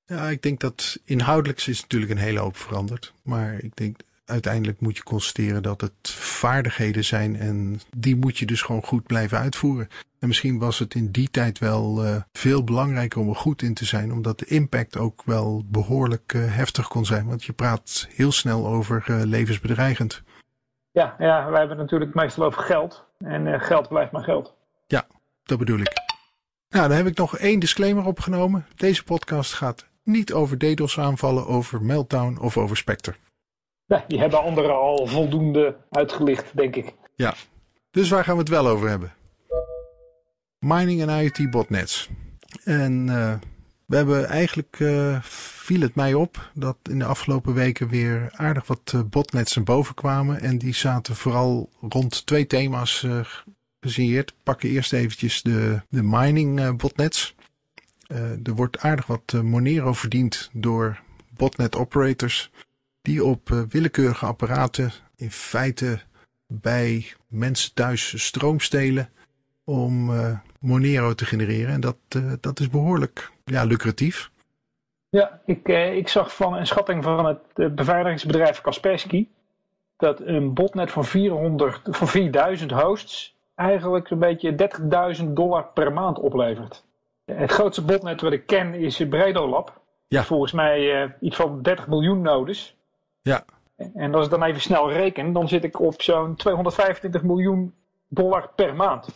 Ja, 0.04 0.28
ik 0.28 0.42
denk 0.42 0.60
dat 0.60 0.98
inhoudelijk 1.04 1.66
is 1.66 1.80
natuurlijk 1.80 2.12
een 2.12 2.18
hele 2.18 2.38
hoop 2.38 2.56
veranderd. 2.56 3.12
Maar 3.22 3.54
ik 3.58 3.76
denk 3.76 3.96
uiteindelijk 4.26 4.80
moet 4.80 4.96
je 4.96 5.02
constateren 5.02 5.62
dat 5.62 5.80
het 5.80 6.10
vaardigheden 6.10 7.04
zijn 7.04 7.36
en 7.36 7.80
die 7.96 8.16
moet 8.16 8.38
je 8.38 8.46
dus 8.46 8.62
gewoon 8.62 8.82
goed 8.82 9.06
blijven 9.06 9.38
uitvoeren. 9.38 9.88
En 10.18 10.28
misschien 10.28 10.58
was 10.58 10.78
het 10.78 10.94
in 10.94 11.10
die 11.10 11.30
tijd 11.30 11.58
wel 11.58 12.04
uh, 12.04 12.16
veel 12.32 12.64
belangrijker 12.64 13.20
om 13.20 13.28
er 13.28 13.36
goed 13.36 13.62
in 13.62 13.74
te 13.74 13.84
zijn, 13.84 14.12
omdat 14.12 14.38
de 14.38 14.46
impact 14.46 14.96
ook 14.96 15.22
wel 15.24 15.64
behoorlijk 15.66 16.32
uh, 16.32 16.54
heftig 16.54 16.88
kon 16.88 17.04
zijn. 17.04 17.26
Want 17.26 17.44
je 17.44 17.52
praat 17.52 18.08
heel 18.10 18.32
snel 18.32 18.66
over 18.66 19.04
uh, 19.10 19.22
levensbedreigend. 19.22 20.22
Ja, 20.90 21.14
ja, 21.18 21.50
wij 21.50 21.58
hebben 21.58 21.68
het 21.68 21.78
natuurlijk 21.78 22.14
meestal 22.14 22.44
over 22.44 22.62
geld. 22.62 23.04
En 23.18 23.60
geld 23.60 23.88
blijft 23.88 24.12
maar 24.12 24.24
geld. 24.24 24.54
Ja, 24.86 25.06
dat 25.44 25.58
bedoel 25.58 25.78
ik. 25.78 25.92
Nou, 26.68 26.88
dan 26.88 26.96
heb 26.96 27.06
ik 27.06 27.16
nog 27.16 27.38
één 27.38 27.58
disclaimer 27.58 28.06
opgenomen. 28.06 28.66
Deze 28.76 29.04
podcast 29.04 29.52
gaat 29.52 29.86
niet 30.02 30.32
over 30.32 30.58
DDoS 30.58 30.98
aanvallen, 30.98 31.46
over 31.46 31.82
Meltdown 31.82 32.38
of 32.40 32.56
over 32.56 32.76
Spectre. 32.76 33.14
Nee, 33.86 34.00
die 34.08 34.18
hebben 34.18 34.42
anderen 34.42 34.76
al 34.76 35.06
voldoende 35.06 35.76
uitgelicht, 35.90 36.56
denk 36.56 36.76
ik. 36.76 36.94
Ja, 37.14 37.34
dus 37.90 38.08
waar 38.08 38.24
gaan 38.24 38.34
we 38.34 38.40
het 38.40 38.48
wel 38.48 38.66
over 38.66 38.88
hebben? 38.88 39.14
Mining 40.58 41.00
en 41.00 41.20
IoT 41.20 41.50
botnets. 41.50 42.08
En 42.64 43.06
uh, 43.08 43.34
we 43.86 43.96
hebben 43.96 44.26
eigenlijk, 44.26 44.78
uh, 44.78 45.22
viel 45.22 45.80
het 45.80 45.94
mij 45.94 46.14
op 46.14 46.50
dat 46.54 46.76
in 46.82 46.98
de 46.98 47.04
afgelopen 47.04 47.54
weken 47.54 47.88
weer 47.88 48.28
aardig 48.32 48.66
wat 48.66 48.92
uh, 48.94 49.00
botnets 49.10 49.54
naar 49.54 49.64
boven 49.64 49.94
kwamen. 49.94 50.40
En 50.40 50.58
die 50.58 50.74
zaten 50.74 51.16
vooral 51.16 51.70
rond 51.80 52.26
twee 52.26 52.46
thema's 52.46 53.06
uh. 53.80 54.34
Pakken 54.42 54.68
eerst 54.68 54.92
eventjes 54.92 55.42
de, 55.42 55.80
de 55.88 56.02
mining 56.02 56.76
botnets. 56.76 57.34
er 58.44 58.54
wordt 58.54 58.78
aardig 58.78 59.06
wat 59.06 59.32
Monero 59.42 59.92
verdiend 59.92 60.50
door 60.52 61.00
botnet 61.36 61.76
operators 61.76 62.50
die 63.06 63.24
op 63.24 63.50
uh, 63.50 63.60
willekeurige 63.68 64.26
apparaten 64.26 64.90
in 65.16 65.30
feite 65.30 65.98
bij 66.46 67.06
mensen 67.28 67.74
thuis 67.74 68.24
stroom 68.24 68.60
stelen 68.60 69.08
om 69.64 70.10
uh, 70.10 70.38
Monero 70.60 71.14
te 71.14 71.24
genereren. 71.24 71.72
En 71.72 71.80
dat, 71.80 71.96
uh, 72.16 72.32
dat 72.40 72.60
is 72.60 72.70
behoorlijk 72.70 73.30
ja, 73.44 73.64
lucratief. 73.64 74.30
Ja, 75.08 75.40
ik, 75.44 75.68
ik 75.68 76.08
zag 76.08 76.34
van 76.34 76.54
een 76.54 76.66
schatting 76.66 77.02
van 77.02 77.24
het 77.26 77.74
beveiligingsbedrijf 77.74 78.60
Kaspersky 78.60 79.28
dat 79.96 80.20
een 80.20 80.54
botnet 80.54 80.90
van, 80.90 81.04
400, 81.04 81.80
van 81.90 82.08
4000 82.08 82.70
hosts 82.70 83.36
eigenlijk 83.54 84.10
een 84.10 84.18
beetje 84.18 84.70
30.000 85.20 85.24
dollar 85.24 85.66
per 85.74 85.92
maand 85.92 86.18
oplevert. 86.18 86.84
Het 87.24 87.52
grootste 87.52 87.84
botnet 87.84 88.20
wat 88.20 88.32
ik 88.32 88.46
ken 88.46 88.74
is 88.74 88.96
Bredolab. 89.08 89.80
Ja. 90.08 90.22
Volgens 90.22 90.52
mij 90.52 91.14
iets 91.20 91.36
van 91.36 91.62
30 91.62 91.88
miljoen 91.88 92.20
nodes. 92.20 92.75
Ja. 93.26 93.44
En 93.94 94.14
als 94.14 94.24
ik 94.24 94.30
dan 94.30 94.42
even 94.42 94.60
snel 94.60 94.92
reken, 94.92 95.32
dan 95.32 95.48
zit 95.48 95.64
ik 95.64 95.80
op 95.80 96.02
zo'n 96.02 96.36
225 96.36 97.22
miljoen 97.22 97.74
dollar 98.08 98.50
per 98.56 98.74
maand. 98.74 99.08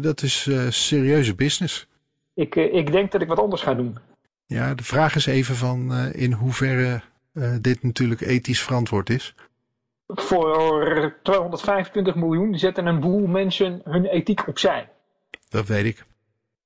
Dat 0.00 0.22
is 0.22 0.46
uh, 0.46 0.70
serieuze 0.70 1.34
business. 1.34 1.86
Ik, 2.34 2.56
uh, 2.56 2.74
ik 2.74 2.92
denk 2.92 3.12
dat 3.12 3.22
ik 3.22 3.28
wat 3.28 3.38
anders 3.38 3.62
ga 3.62 3.74
doen. 3.74 3.98
Ja, 4.46 4.74
de 4.74 4.84
vraag 4.84 5.14
is 5.14 5.26
even 5.26 5.54
van 5.54 5.92
uh, 5.92 6.14
in 6.14 6.32
hoeverre 6.32 7.00
dit 7.60 7.82
natuurlijk 7.82 8.20
ethisch 8.20 8.62
verantwoord 8.62 9.10
is. 9.10 9.34
Voor 10.06 11.14
225 11.22 12.14
miljoen 12.14 12.58
zetten 12.58 12.86
een 12.86 13.00
boel 13.00 13.26
mensen 13.26 13.80
hun 13.84 14.04
ethiek 14.04 14.48
opzij. 14.48 14.88
Dat 15.48 15.66
weet 15.66 15.84
ik. 15.84 16.04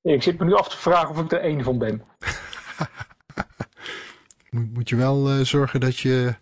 Ik 0.02 0.22
zit 0.22 0.38
me 0.38 0.44
nu 0.44 0.54
af 0.54 0.68
te 0.68 0.76
vragen 0.76 1.08
of 1.08 1.20
ik 1.20 1.32
er 1.32 1.40
één 1.40 1.64
van 1.64 1.78
ben. 1.78 2.02
moet 4.72 4.88
je 4.88 4.96
wel 4.96 5.30
uh, 5.30 5.44
zorgen 5.44 5.80
dat 5.80 5.98
je 5.98 6.34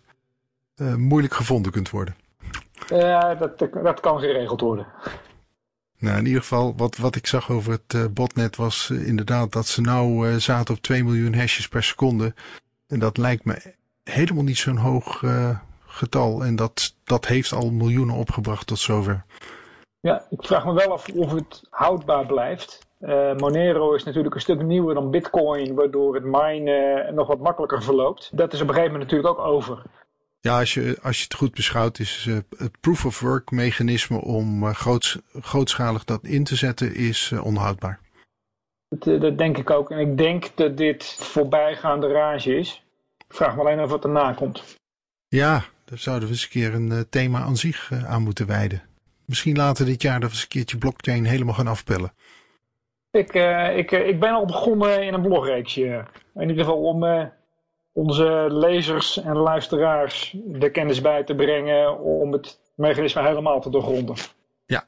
uh, 0.75 0.95
moeilijk 0.95 1.33
gevonden 1.33 1.71
kunt 1.71 1.89
worden. 1.89 2.15
Ja, 2.87 3.35
dat, 3.35 3.59
dat 3.83 3.99
kan 3.99 4.19
geregeld 4.19 4.61
worden. 4.61 4.87
Nou, 5.97 6.17
in 6.17 6.25
ieder 6.25 6.41
geval, 6.41 6.73
wat, 6.77 6.97
wat 6.97 7.15
ik 7.15 7.27
zag 7.27 7.49
over 7.49 7.71
het 7.71 7.93
uh, 7.93 8.05
botnet 8.11 8.55
was 8.55 8.89
inderdaad 8.89 9.51
dat 9.51 9.67
ze 9.67 9.81
nou 9.81 10.39
zaten 10.39 10.75
op 10.75 10.81
2 10.81 11.03
miljoen 11.03 11.35
hashes 11.35 11.67
per 11.67 11.83
seconde. 11.83 12.33
En 12.87 12.99
dat 12.99 13.17
lijkt 13.17 13.45
me 13.45 13.73
helemaal 14.03 14.43
niet 14.43 14.57
zo'n 14.57 14.77
hoog 14.77 15.23
getal. 15.85 16.43
En 16.43 16.55
dat, 16.55 16.95
dat 17.03 17.27
heeft 17.27 17.51
al 17.51 17.71
miljoenen 17.71 18.15
opgebracht 18.15 18.67
tot 18.67 18.79
zover. 18.79 19.25
Ja, 19.99 20.25
ik 20.29 20.43
vraag 20.43 20.65
me 20.65 20.73
wel 20.73 20.91
af 20.91 21.09
of 21.09 21.31
het 21.31 21.61
houdbaar 21.69 22.25
blijft. 22.25 22.85
Uh, 23.05 23.35
Monero 23.35 23.93
is 23.93 24.03
natuurlijk 24.03 24.35
een 24.35 24.41
stuk 24.41 24.61
nieuwer 24.61 24.93
dan 24.93 25.11
Bitcoin, 25.11 25.75
waardoor 25.75 26.15
het 26.15 26.23
minen 26.23 27.15
nog 27.15 27.27
wat 27.27 27.39
makkelijker 27.39 27.83
verloopt. 27.83 28.29
Dat 28.33 28.53
is 28.53 28.61
op 28.61 28.67
een 28.67 28.73
gegeven 28.73 28.91
moment 28.93 29.11
natuurlijk 29.11 29.39
ook 29.39 29.45
over. 29.45 29.81
Ja, 30.39 30.59
als 30.59 30.73
je, 30.73 30.97
als 31.01 31.17
je 31.17 31.23
het 31.23 31.33
goed 31.33 31.53
beschouwt, 31.53 31.99
is 31.99 32.25
uh, 32.29 32.37
het 32.57 32.79
proof 32.79 33.05
of 33.05 33.19
work 33.19 33.51
mechanisme 33.51 34.21
om 34.21 34.63
uh, 34.63 34.69
groots, 34.69 35.19
grootschalig 35.39 36.03
dat 36.03 36.23
in 36.23 36.43
te 36.43 36.55
zetten, 36.55 36.95
is 36.95 37.31
onhoudbaar. 37.43 37.99
Dat, 38.89 39.21
dat, 39.21 39.37
denk 39.37 39.57
ik 39.57 39.69
ook. 39.69 39.91
En 39.91 39.99
ik 39.99 40.17
denk 40.17 40.51
dat 40.55 40.77
dit 40.77 41.05
voorbijgaande 41.05 42.07
rage 42.07 42.57
is. 42.57 42.83
Ik 43.27 43.35
vraag 43.35 43.55
me 43.55 43.61
alleen 43.61 43.79
af 43.79 43.89
wat 43.89 44.03
erna 44.03 44.33
komt. 44.33 44.63
Ja, 45.27 45.63
daar 45.85 45.99
zouden 45.99 46.27
we 46.27 46.33
eens 46.33 46.43
een 46.43 46.49
keer 46.49 46.73
een 46.73 47.05
thema 47.09 47.39
aan 47.39 47.57
zich 47.57 47.91
aan 48.05 48.23
moeten 48.23 48.47
wijden. 48.47 48.81
Misschien 49.25 49.55
later 49.55 49.85
dit 49.85 50.01
jaar 50.01 50.19
dat 50.19 50.29
we 50.29 50.35
eens 50.35 50.43
een 50.43 50.49
keertje 50.49 50.77
blockchain 50.77 51.25
helemaal 51.25 51.53
gaan 51.53 51.67
afpellen. 51.67 52.13
Ik, 53.15 53.35
uh, 53.35 53.77
ik, 53.77 53.91
ik 53.91 54.19
ben 54.19 54.31
al 54.31 54.45
begonnen 54.45 55.03
in 55.03 55.13
een 55.13 55.21
blogreeksje. 55.21 56.05
In 56.33 56.49
ieder 56.49 56.65
geval 56.65 56.81
om 56.81 57.03
uh, 57.03 57.25
onze 57.93 58.47
lezers 58.49 59.21
en 59.21 59.35
luisteraars 59.35 60.35
de 60.45 60.69
kennis 60.69 61.01
bij 61.01 61.23
te 61.23 61.35
brengen 61.35 61.99
om 61.99 62.31
het 62.31 62.59
mechanisme 62.73 63.21
helemaal 63.21 63.61
te 63.61 63.69
doorgronden. 63.69 64.15
Ja, 64.65 64.85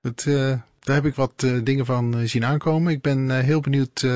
dat, 0.00 0.24
uh, 0.28 0.54
daar 0.80 0.94
heb 0.94 1.04
ik 1.04 1.14
wat 1.14 1.46
dingen 1.62 1.86
van 1.86 2.28
zien 2.28 2.44
aankomen. 2.44 2.92
Ik 2.92 3.02
ben 3.02 3.30
heel 3.30 3.60
benieuwd 3.60 4.06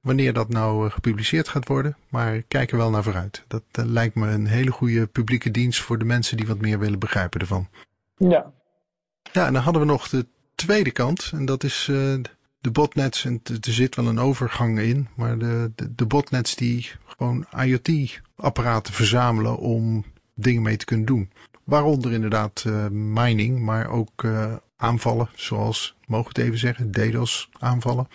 wanneer 0.00 0.32
dat 0.32 0.48
nou 0.48 0.90
gepubliceerd 0.90 1.48
gaat 1.48 1.68
worden. 1.68 1.96
Maar 2.08 2.34
ik 2.34 2.44
kijk 2.48 2.70
er 2.70 2.76
wel 2.76 2.90
naar 2.90 3.02
vooruit. 3.02 3.44
Dat 3.48 3.62
lijkt 3.72 4.14
me 4.14 4.28
een 4.28 4.46
hele 4.46 4.70
goede 4.70 5.06
publieke 5.06 5.50
dienst 5.50 5.80
voor 5.80 5.98
de 5.98 6.04
mensen 6.04 6.36
die 6.36 6.46
wat 6.46 6.60
meer 6.60 6.78
willen 6.78 6.98
begrijpen 6.98 7.40
ervan. 7.40 7.68
Ja. 8.16 8.52
Ja, 9.32 9.46
en 9.46 9.52
dan 9.52 9.62
hadden 9.62 9.82
we 9.82 9.88
nog 9.88 10.08
de 10.08 10.26
tweede 10.54 10.90
kant. 10.90 11.30
En 11.34 11.44
dat 11.44 11.62
is 11.62 11.90
de 12.64 12.70
botnets, 12.70 13.24
en 13.24 13.40
er 13.44 13.72
zit 13.72 13.96
wel 13.96 14.06
een 14.06 14.18
overgang 14.18 14.78
in, 14.78 15.08
maar 15.16 15.38
de, 15.38 15.72
de, 15.74 15.94
de 15.94 16.06
botnets 16.06 16.56
die 16.56 16.90
gewoon 17.06 17.46
IoT-apparaten 17.64 18.94
verzamelen 18.94 19.56
om 19.58 20.04
dingen 20.34 20.62
mee 20.62 20.76
te 20.76 20.84
kunnen 20.84 21.06
doen. 21.06 21.30
Waaronder 21.64 22.12
inderdaad 22.12 22.64
uh, 22.66 22.86
mining, 22.88 23.60
maar 23.60 23.90
ook 23.90 24.22
uh, 24.22 24.54
aanvallen, 24.76 25.28
zoals, 25.34 25.96
mogen 26.06 26.32
we 26.32 26.40
het 26.40 26.48
even 26.48 26.58
zeggen, 26.58 26.90
DDoS 26.90 27.48
aanvallen. 27.58 28.08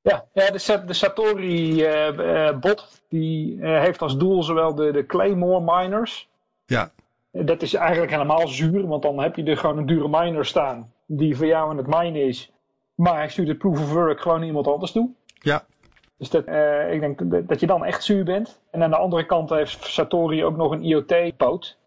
Ja, 0.00 0.24
de, 0.32 0.82
de 0.86 0.92
Satori-bot 0.92 2.80
uh, 2.80 3.08
die 3.08 3.58
heeft 3.60 4.02
als 4.02 4.16
doel 4.16 4.42
zowel 4.42 4.74
de, 4.74 4.92
de 4.92 5.06
Claymore 5.06 5.80
miners. 5.80 6.28
Ja. 6.66 6.92
Dat 7.30 7.62
is 7.62 7.74
eigenlijk 7.74 8.10
helemaal 8.12 8.48
zuur, 8.48 8.86
want 8.86 9.02
dan 9.02 9.18
heb 9.20 9.36
je 9.36 9.42
er 9.42 9.56
gewoon 9.56 9.78
een 9.78 9.86
dure 9.86 10.08
miner 10.08 10.46
staan 10.46 10.92
die 11.06 11.36
voor 11.36 11.46
jou 11.46 11.70
aan 11.70 11.76
het 11.76 11.86
minen 11.86 12.26
is. 12.26 12.50
Maar 12.96 13.14
hij 13.14 13.28
stuurt 13.28 13.48
het 13.48 13.58
proof 13.58 13.80
of 13.80 13.92
work 13.92 14.20
gewoon 14.20 14.42
iemand 14.42 14.66
anders 14.66 14.92
toe. 14.92 15.10
Ja. 15.40 15.64
Dus 16.18 16.30
dat, 16.30 16.46
uh, 16.46 16.92
ik 16.92 17.00
denk 17.00 17.48
dat 17.48 17.60
je 17.60 17.66
dan 17.66 17.84
echt 17.84 18.04
zuur 18.04 18.24
bent. 18.24 18.60
En 18.70 18.82
aan 18.82 18.90
de 18.90 18.96
andere 18.96 19.26
kant 19.26 19.50
heeft 19.50 19.84
Satori 19.84 20.44
ook 20.44 20.56
nog 20.56 20.72
een 20.72 20.82
IoT-poot. 20.82 21.78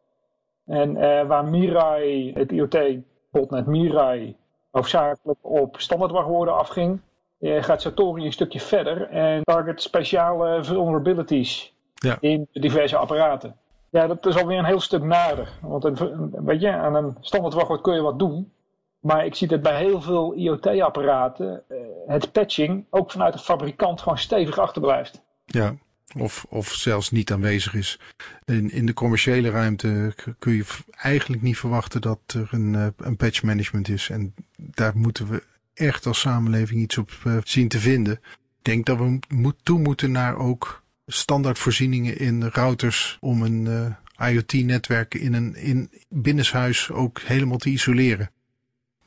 En 0.66 0.96
uh, 0.96 1.24
waar 1.24 1.46
Mirai, 1.46 2.34
het 2.34 2.52
IoT-botnet 2.52 3.66
Mirai, 3.66 4.36
hoofdzakelijk 4.72 5.40
op 5.42 5.80
standaardwachtwoorden 5.80 6.58
afging, 6.58 7.00
uh, 7.40 7.64
gaat 7.64 7.82
Satori 7.82 8.26
een 8.26 8.34
stukje 8.34 8.60
verder 8.60 9.10
en 9.10 9.44
target 9.44 9.82
speciale 9.82 10.64
vulnerabilities 10.64 11.74
ja. 11.94 12.18
in 12.20 12.48
diverse 12.52 12.98
apparaten. 12.98 13.56
Ja, 13.90 14.08
dat 14.08 14.26
is 14.26 14.38
alweer 14.38 14.58
een 14.58 14.66
heel 14.66 14.80
stuk 14.80 15.04
nader. 15.04 15.50
Want 15.62 15.84
weet 16.32 16.62
je, 16.62 16.72
aan 16.72 16.96
een 16.96 17.18
standaardwachtwoord 17.22 17.82
kun 17.82 17.96
je 17.96 18.02
wat 18.02 18.20
doen. 18.20 18.52
Maar 19.00 19.26
ik 19.26 19.36
zie 19.36 19.48
dat 19.48 19.62
bij 19.62 19.78
heel 19.78 20.02
veel 20.02 20.36
IoT-apparaten 20.36 21.64
uh, 21.70 21.78
het 22.08 22.32
patching 22.32 22.86
ook 22.90 23.12
vanuit 23.12 23.34
de 23.34 23.40
fabrikant 23.40 24.02
gewoon 24.02 24.18
stevig 24.18 24.58
achterblijft. 24.58 25.22
Ja, 25.46 25.76
of, 26.18 26.46
of 26.50 26.68
zelfs 26.68 27.12
niet 27.12 27.32
aanwezig 27.32 27.74
is. 27.74 28.00
In, 28.46 28.72
in 28.72 28.86
de 28.86 28.94
commerciële 28.94 29.50
ruimte 29.50 30.14
kun 30.40 30.54
je 30.54 30.66
eigenlijk 30.92 31.42
niet 31.42 31.58
verwachten 31.58 32.02
dat 32.02 32.20
er 32.28 32.48
een, 32.52 32.74
uh, 32.74 32.88
een 32.98 33.18
patch 33.18 33.44
management 33.44 33.88
is. 33.88 34.10
En 34.10 34.34
daar 34.56 34.98
moeten 34.98 35.28
we 35.28 35.44
echt 35.74 36.06
als 36.06 36.20
samenleving 36.20 36.82
iets 36.82 36.98
op 36.98 37.12
uh, 37.28 37.38
zien 37.44 37.68
te 37.68 37.80
vinden. 37.80 38.14
Ik 38.14 38.66
denk 38.66 38.86
dat 38.86 38.98
we 38.98 39.20
moet, 39.28 39.56
toe 39.64 39.80
moeten 39.80 40.12
naar 40.12 40.38
ook 40.38 40.84
standaardvoorzieningen 41.08 42.18
in 42.18 42.44
routers 42.44 43.18
om 43.20 43.42
een 43.42 43.96
IoT-netwerk 44.18 45.14
in 45.14 45.34
een 45.34 45.56
in 45.56 45.90
binnenshuis 46.10 46.92
ook 46.92 47.22
helemaal 47.22 47.58
te 47.58 47.70
isoleren. 47.70 48.32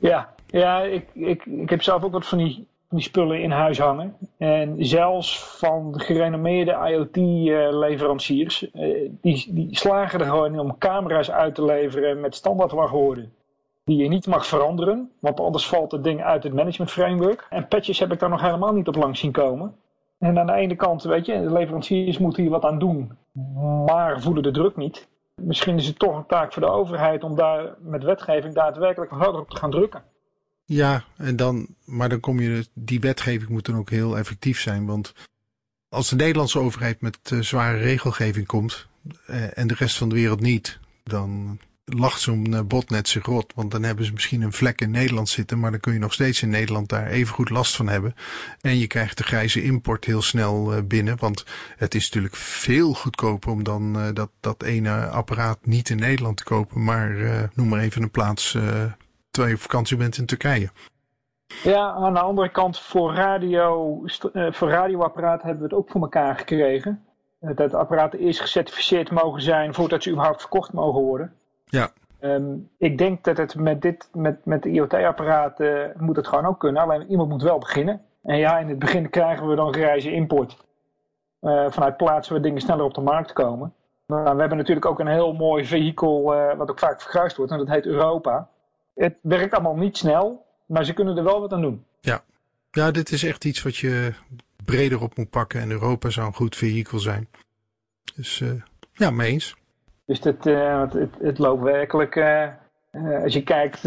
Ja, 0.03 0.33
ja 0.47 0.81
ik, 0.81 1.09
ik, 1.13 1.45
ik 1.45 1.69
heb 1.69 1.81
zelf 1.81 2.03
ook 2.03 2.11
wat 2.11 2.25
van 2.25 2.37
die, 2.37 2.67
die 2.89 3.01
spullen 3.01 3.41
in 3.41 3.51
huis 3.51 3.79
hangen. 3.79 4.15
En 4.37 4.85
zelfs 4.85 5.43
van 5.43 5.99
gerenommeerde 5.99 6.71
IoT-leveranciers, 6.71 8.73
uh, 8.73 9.09
die, 9.21 9.53
die 9.53 9.67
slagen 9.71 10.19
er 10.19 10.25
gewoon 10.25 10.53
in 10.53 10.59
om 10.59 10.77
camera's 10.77 11.31
uit 11.31 11.55
te 11.55 11.65
leveren 11.65 12.21
met 12.21 12.35
standaard 12.35 12.71
wachtwoorden. 12.71 13.33
Die 13.83 13.97
je 13.97 14.07
niet 14.07 14.27
mag 14.27 14.47
veranderen, 14.47 15.11
want 15.19 15.39
anders 15.39 15.67
valt 15.67 15.91
het 15.91 16.03
ding 16.03 16.23
uit 16.23 16.43
het 16.43 16.53
management 16.53 16.91
framework. 16.91 17.47
En 17.49 17.67
patches 17.67 17.99
heb 17.99 18.11
ik 18.11 18.19
daar 18.19 18.29
nog 18.29 18.41
helemaal 18.41 18.73
niet 18.73 18.87
op 18.87 18.95
lang 18.95 19.17
zien 19.17 19.31
komen. 19.31 19.75
En 20.19 20.39
aan 20.39 20.47
de 20.47 20.53
ene 20.53 20.75
kant, 20.75 21.03
weet 21.03 21.25
je, 21.25 21.41
de 21.41 21.51
leveranciers 21.51 22.17
moeten 22.17 22.41
hier 22.41 22.51
wat 22.51 22.65
aan 22.65 22.79
doen, 22.79 23.17
maar 23.85 24.21
voelen 24.21 24.43
de 24.43 24.51
druk 24.51 24.75
niet 24.75 25.07
misschien 25.35 25.77
is 25.77 25.87
het 25.87 25.99
toch 25.99 26.17
een 26.17 26.25
taak 26.25 26.53
voor 26.53 26.61
de 26.61 26.71
overheid 26.71 27.23
om 27.23 27.35
daar 27.35 27.75
met 27.79 28.03
wetgeving 28.03 28.53
daadwerkelijk 28.53 29.11
harder 29.11 29.41
op 29.41 29.49
te 29.49 29.57
gaan 29.57 29.71
drukken. 29.71 30.03
Ja, 30.65 31.03
en 31.17 31.35
dan, 31.35 31.67
maar 31.85 32.09
dan 32.09 32.19
kom 32.19 32.39
je, 32.39 32.67
die 32.73 32.99
wetgeving 32.99 33.49
moet 33.49 33.65
dan 33.65 33.77
ook 33.77 33.89
heel 33.89 34.17
effectief 34.17 34.59
zijn. 34.59 34.85
Want 34.85 35.13
als 35.89 36.09
de 36.09 36.15
Nederlandse 36.15 36.59
overheid 36.59 37.01
met 37.01 37.31
uh, 37.31 37.41
zware 37.41 37.77
regelgeving 37.77 38.45
komt 38.45 38.87
uh, 39.29 39.57
en 39.57 39.67
de 39.67 39.73
rest 39.73 39.97
van 39.97 40.09
de 40.09 40.15
wereld 40.15 40.39
niet, 40.39 40.79
dan 41.03 41.59
lacht 41.85 42.21
zo'n 42.21 42.53
eh, 42.53 42.61
botnet 42.61 43.07
zich 43.07 43.25
rot. 43.25 43.53
Want 43.55 43.71
dan 43.71 43.83
hebben 43.83 44.05
ze 44.05 44.13
misschien 44.13 44.41
een 44.41 44.53
vlek 44.53 44.81
in 44.81 44.91
Nederland 44.91 45.29
zitten, 45.29 45.59
maar 45.59 45.71
dan 45.71 45.79
kun 45.79 45.93
je 45.93 45.99
nog 45.99 46.13
steeds 46.13 46.41
in 46.41 46.49
Nederland 46.49 46.89
daar 46.89 47.07
even 47.07 47.33
goed 47.33 47.49
last 47.49 47.75
van 47.75 47.87
hebben. 47.87 48.15
En 48.61 48.77
je 48.77 48.87
krijgt 48.87 49.17
de 49.17 49.23
grijze 49.23 49.63
import 49.63 50.05
heel 50.05 50.21
snel 50.21 50.73
uh, 50.73 50.81
binnen. 50.83 51.17
Want 51.19 51.45
het 51.77 51.95
is 51.95 52.05
natuurlijk 52.05 52.35
veel 52.35 52.93
goedkoper 52.93 53.51
om 53.51 53.63
dan 53.63 53.97
uh, 53.97 54.07
dat, 54.13 54.29
dat 54.39 54.63
ene 54.63 55.07
apparaat 55.07 55.65
niet 55.65 55.89
in 55.89 55.97
Nederland 55.97 56.37
te 56.37 56.43
kopen. 56.43 56.83
Maar 56.83 57.15
noem 57.53 57.67
maar 57.67 57.79
even 57.79 58.01
een 58.01 58.11
plaats 58.11 58.51
terwijl 59.31 59.53
je 59.53 59.53
op 59.53 59.61
vakantie 59.61 59.97
bent 59.97 60.17
in 60.17 60.25
Turkije. 60.25 60.69
Ja, 61.63 61.91
aan 61.91 62.13
de 62.13 62.19
andere 62.19 62.49
kant 62.49 62.79
voor, 62.79 63.13
radio, 63.13 63.99
voor 64.51 64.69
radioapparaten 64.69 65.47
hebben 65.47 65.69
we 65.69 65.75
het 65.75 65.83
ook 65.83 65.91
voor 65.91 66.01
elkaar 66.01 66.37
gekregen. 66.37 67.05
Dat 67.39 67.73
apparaten 67.73 68.19
eerst 68.19 68.39
gecertificeerd 68.39 69.11
mogen 69.11 69.41
zijn 69.41 69.73
voordat 69.73 70.03
ze 70.03 70.09
überhaupt 70.09 70.41
verkocht 70.41 70.73
mogen 70.73 71.01
worden. 71.01 71.33
Ja. 71.73 71.91
Um, 72.19 72.69
ik 72.77 72.97
denk 72.97 73.23
dat 73.23 73.37
het 73.37 73.55
met, 73.55 73.81
dit, 73.81 74.09
met, 74.13 74.45
met 74.45 74.63
de 74.63 74.69
IoT-apparaten 74.69 75.93
moet 75.97 76.15
het 76.15 76.27
gewoon 76.27 76.45
ook 76.45 76.59
kunnen. 76.59 76.81
Alleen 76.81 77.09
iemand 77.09 77.29
moet 77.29 77.41
wel 77.41 77.57
beginnen. 77.57 78.01
En 78.23 78.37
ja, 78.37 78.59
in 78.59 78.69
het 78.69 78.79
begin 78.79 79.09
krijgen 79.09 79.47
we 79.47 79.55
dan 79.55 79.73
grijze 79.73 80.11
import. 80.11 80.57
Uh, 81.41 81.71
vanuit 81.71 81.97
plaatsen 81.97 82.33
waar 82.33 82.41
dingen 82.41 82.61
sneller 82.61 82.85
op 82.85 82.93
de 82.93 83.01
markt 83.01 83.33
komen. 83.33 83.73
Maar 84.05 84.33
we 84.33 84.39
hebben 84.39 84.57
natuurlijk 84.57 84.85
ook 84.85 84.99
een 84.99 85.07
heel 85.07 85.33
mooi 85.33 85.65
vehikel, 85.65 86.35
uh, 86.35 86.57
wat 86.57 86.69
ook 86.69 86.79
vaak 86.79 87.01
verguisd 87.01 87.37
wordt. 87.37 87.51
En 87.51 87.57
dat 87.57 87.67
heet 87.67 87.85
Europa. 87.85 88.49
Het 88.95 89.15
werkt 89.21 89.53
allemaal 89.53 89.75
niet 89.75 89.97
snel, 89.97 90.45
maar 90.65 90.85
ze 90.85 90.93
kunnen 90.93 91.17
er 91.17 91.23
wel 91.23 91.39
wat 91.39 91.53
aan 91.53 91.61
doen. 91.61 91.85
Ja, 91.99 92.23
ja 92.71 92.91
dit 92.91 93.11
is 93.11 93.23
echt 93.23 93.45
iets 93.45 93.63
wat 93.63 93.75
je 93.75 94.13
breder 94.65 95.01
op 95.01 95.17
moet 95.17 95.29
pakken. 95.29 95.61
En 95.61 95.71
Europa 95.71 96.09
zou 96.09 96.27
een 96.27 96.33
goed 96.33 96.55
vehikel 96.55 96.99
zijn. 96.99 97.27
Dus 98.15 98.39
uh, 98.39 98.61
ja, 98.93 99.09
mee 99.09 99.31
eens. 99.31 99.55
Dus 100.13 100.21
dat, 100.21 100.45
uh, 100.45 100.81
het, 100.91 101.09
het, 101.19 101.39
loopt 101.39 101.63
werkelijk, 101.63 102.15
uh, 102.15 102.43
uh, 102.91 103.23
als 103.23 103.33
je 103.33 103.43
kijkt, 103.43 103.81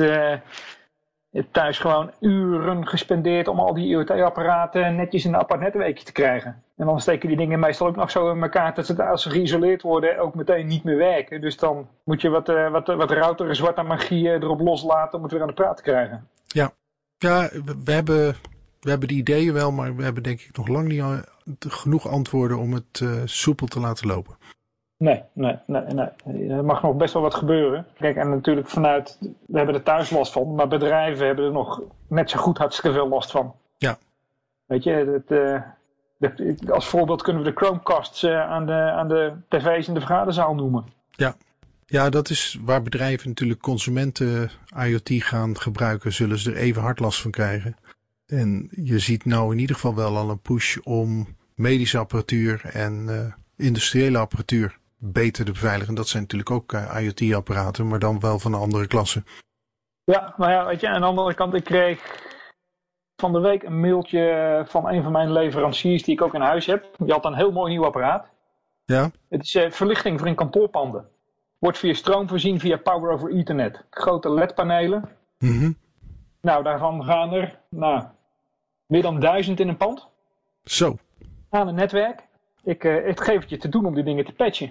thuis 1.50 1.78
gewoon 1.78 2.10
uren 2.20 2.86
gespendeerd 2.86 3.48
om 3.48 3.58
al 3.58 3.74
die 3.74 3.86
IoT-apparaten 3.86 4.96
netjes 4.96 5.24
in 5.24 5.34
een 5.34 5.40
apart 5.40 5.60
netwerkje 5.60 6.04
te 6.04 6.12
krijgen. 6.12 6.62
En 6.76 6.86
dan 6.86 7.00
steken 7.00 7.28
die 7.28 7.36
dingen 7.36 7.60
meestal 7.60 7.86
ook 7.86 7.96
nog 7.96 8.10
zo 8.10 8.30
in 8.30 8.42
elkaar 8.42 8.74
dat 8.74 8.86
ze 8.86 9.04
als 9.04 9.22
ze 9.22 9.30
geïsoleerd 9.30 9.82
worden 9.82 10.18
ook 10.18 10.34
meteen 10.34 10.66
niet 10.66 10.84
meer 10.84 10.96
werken. 10.96 11.40
Dus 11.40 11.56
dan 11.56 11.88
moet 12.04 12.20
je 12.20 12.28
wat, 12.28 12.46
wat, 12.46 12.86
wat 12.86 13.46
zwarte 13.50 13.82
magie 13.82 14.28
erop 14.28 14.60
loslaten 14.60 15.18
om 15.18 15.22
het 15.22 15.32
weer 15.32 15.40
aan 15.40 15.48
de 15.48 15.54
praat 15.54 15.76
te 15.76 15.82
krijgen. 15.82 16.28
Ja, 16.46 16.70
ja 17.18 17.48
we, 17.84 17.92
hebben, 17.92 18.34
we 18.80 18.90
hebben 18.90 19.08
die 19.08 19.18
ideeën 19.18 19.52
wel, 19.52 19.72
maar 19.72 19.96
we 19.96 20.02
hebben 20.02 20.22
denk 20.22 20.40
ik 20.40 20.56
nog 20.56 20.68
lang 20.68 20.88
niet 20.88 21.02
genoeg 21.58 22.08
antwoorden 22.08 22.58
om 22.58 22.72
het 22.72 23.04
soepel 23.24 23.66
te 23.66 23.80
laten 23.80 24.06
lopen. 24.06 24.36
Nee, 24.98 25.22
nee, 25.32 25.58
nee, 25.66 25.82
nee. 25.82 26.48
Er 26.48 26.64
mag 26.64 26.82
nog 26.82 26.96
best 26.96 27.12
wel 27.12 27.22
wat 27.22 27.34
gebeuren. 27.34 27.86
Kijk, 27.98 28.16
en 28.16 28.30
natuurlijk 28.30 28.68
vanuit, 28.68 29.18
we 29.46 29.56
hebben 29.56 29.74
er 29.74 29.82
thuis 29.82 30.10
last 30.10 30.32
van, 30.32 30.54
maar 30.54 30.68
bedrijven 30.68 31.26
hebben 31.26 31.44
er 31.44 31.52
nog 31.52 31.82
net 32.06 32.30
zo 32.30 32.38
goed 32.38 32.58
hartstikke 32.58 32.96
veel 32.96 33.08
last 33.08 33.30
van. 33.30 33.54
Ja. 33.78 33.98
Weet 34.66 34.84
je, 34.84 34.90
het, 34.90 35.30
uh, 35.30 35.62
de, 36.16 36.72
als 36.72 36.86
voorbeeld 36.86 37.22
kunnen 37.22 37.42
we 37.42 37.50
de 37.50 37.56
Chromecasts 37.56 38.26
aan, 38.26 38.66
de, 38.66 38.72
aan 38.72 39.08
de 39.08 39.32
tv's 39.48 39.88
in 39.88 39.94
de 39.94 40.00
vergaderzaal 40.00 40.54
noemen. 40.54 40.84
Ja. 41.10 41.36
ja, 41.86 42.10
dat 42.10 42.30
is 42.30 42.58
waar 42.64 42.82
bedrijven 42.82 43.28
natuurlijk 43.28 43.60
consumenten 43.60 44.50
IoT 44.76 45.10
gaan 45.10 45.58
gebruiken, 45.58 46.12
zullen 46.12 46.38
ze 46.38 46.50
er 46.50 46.56
even 46.56 46.82
hard 46.82 47.00
last 47.00 47.20
van 47.20 47.30
krijgen. 47.30 47.76
En 48.26 48.68
je 48.70 48.98
ziet 48.98 49.24
nou 49.24 49.52
in 49.52 49.58
ieder 49.58 49.74
geval 49.74 49.94
wel 49.94 50.16
al 50.16 50.30
een 50.30 50.40
push 50.40 50.76
om 50.76 51.26
medische 51.54 51.98
apparatuur 51.98 52.60
en 52.72 53.34
industriële 53.56 54.18
apparatuur 54.18 54.78
beter 54.98 55.44
te 55.44 55.52
beveiligen. 55.52 55.94
Dat 55.94 56.08
zijn 56.08 56.22
natuurlijk 56.22 56.50
ook 56.50 56.72
IoT-apparaten, 56.72 57.88
maar 57.88 57.98
dan 57.98 58.20
wel 58.20 58.38
van 58.38 58.52
een 58.52 58.60
andere 58.60 58.86
klasse. 58.86 59.22
Ja, 60.04 60.34
maar 60.36 60.50
ja, 60.50 60.66
weet 60.66 60.80
je, 60.80 60.88
aan 60.88 61.00
de 61.00 61.06
andere 61.06 61.34
kant, 61.34 61.54
ik 61.54 61.64
kreeg 61.64 62.24
van 63.16 63.32
de 63.32 63.40
week 63.40 63.62
een 63.62 63.80
mailtje 63.80 64.64
van 64.68 64.88
een 64.88 65.02
van 65.02 65.12
mijn 65.12 65.32
leveranciers 65.32 66.02
die 66.02 66.14
ik 66.14 66.22
ook 66.22 66.34
in 66.34 66.40
huis 66.40 66.66
heb. 66.66 66.94
Die 66.98 67.12
had 67.12 67.24
een 67.24 67.34
heel 67.34 67.52
mooi 67.52 67.72
nieuw 67.72 67.84
apparaat. 67.84 68.30
Ja. 68.84 69.10
Het 69.28 69.42
is 69.42 69.54
uh, 69.54 69.70
verlichting 69.70 70.18
voor 70.18 70.28
in 70.28 70.34
kantoorpanden. 70.34 71.08
Wordt 71.58 71.78
via 71.78 71.94
stroom 71.94 72.28
voorzien 72.28 72.60
via 72.60 72.76
Power 72.76 73.10
over 73.10 73.30
Ethernet. 73.30 73.84
Grote 73.90 74.30
LED-panelen. 74.30 75.08
Mm 75.38 75.76
Nou, 76.40 76.62
daarvan 76.62 77.04
gaan 77.04 77.32
er 77.32 77.60
nou, 77.70 78.04
meer 78.86 79.02
dan 79.02 79.20
duizend 79.20 79.60
in 79.60 79.68
een 79.68 79.76
pand. 79.76 80.08
Zo. 80.64 80.96
Aan 81.50 81.68
een 81.68 81.74
netwerk. 81.74 82.25
Ik, 82.66 82.84
uh, 82.84 83.08
ik 83.08 83.20
geef 83.20 83.40
het 83.40 83.50
je 83.50 83.56
te 83.56 83.68
doen 83.68 83.86
om 83.86 83.94
die 83.94 84.04
dingen 84.04 84.24
te 84.24 84.32
patchen. 84.32 84.70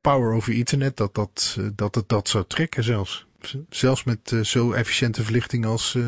Power 0.00 0.32
over 0.32 0.52
Ethernet, 0.52 0.96
dat, 0.96 1.14
dat, 1.14 1.56
uh, 1.58 1.68
dat 1.74 1.94
het 1.94 2.08
dat 2.08 2.28
zou 2.28 2.44
trekken 2.46 2.84
zelfs. 2.84 3.26
Zelfs 3.68 4.04
met 4.04 4.30
uh, 4.30 4.44
zo 4.44 4.72
efficiënte 4.72 5.22
verlichting 5.22 5.66
als 5.66 5.98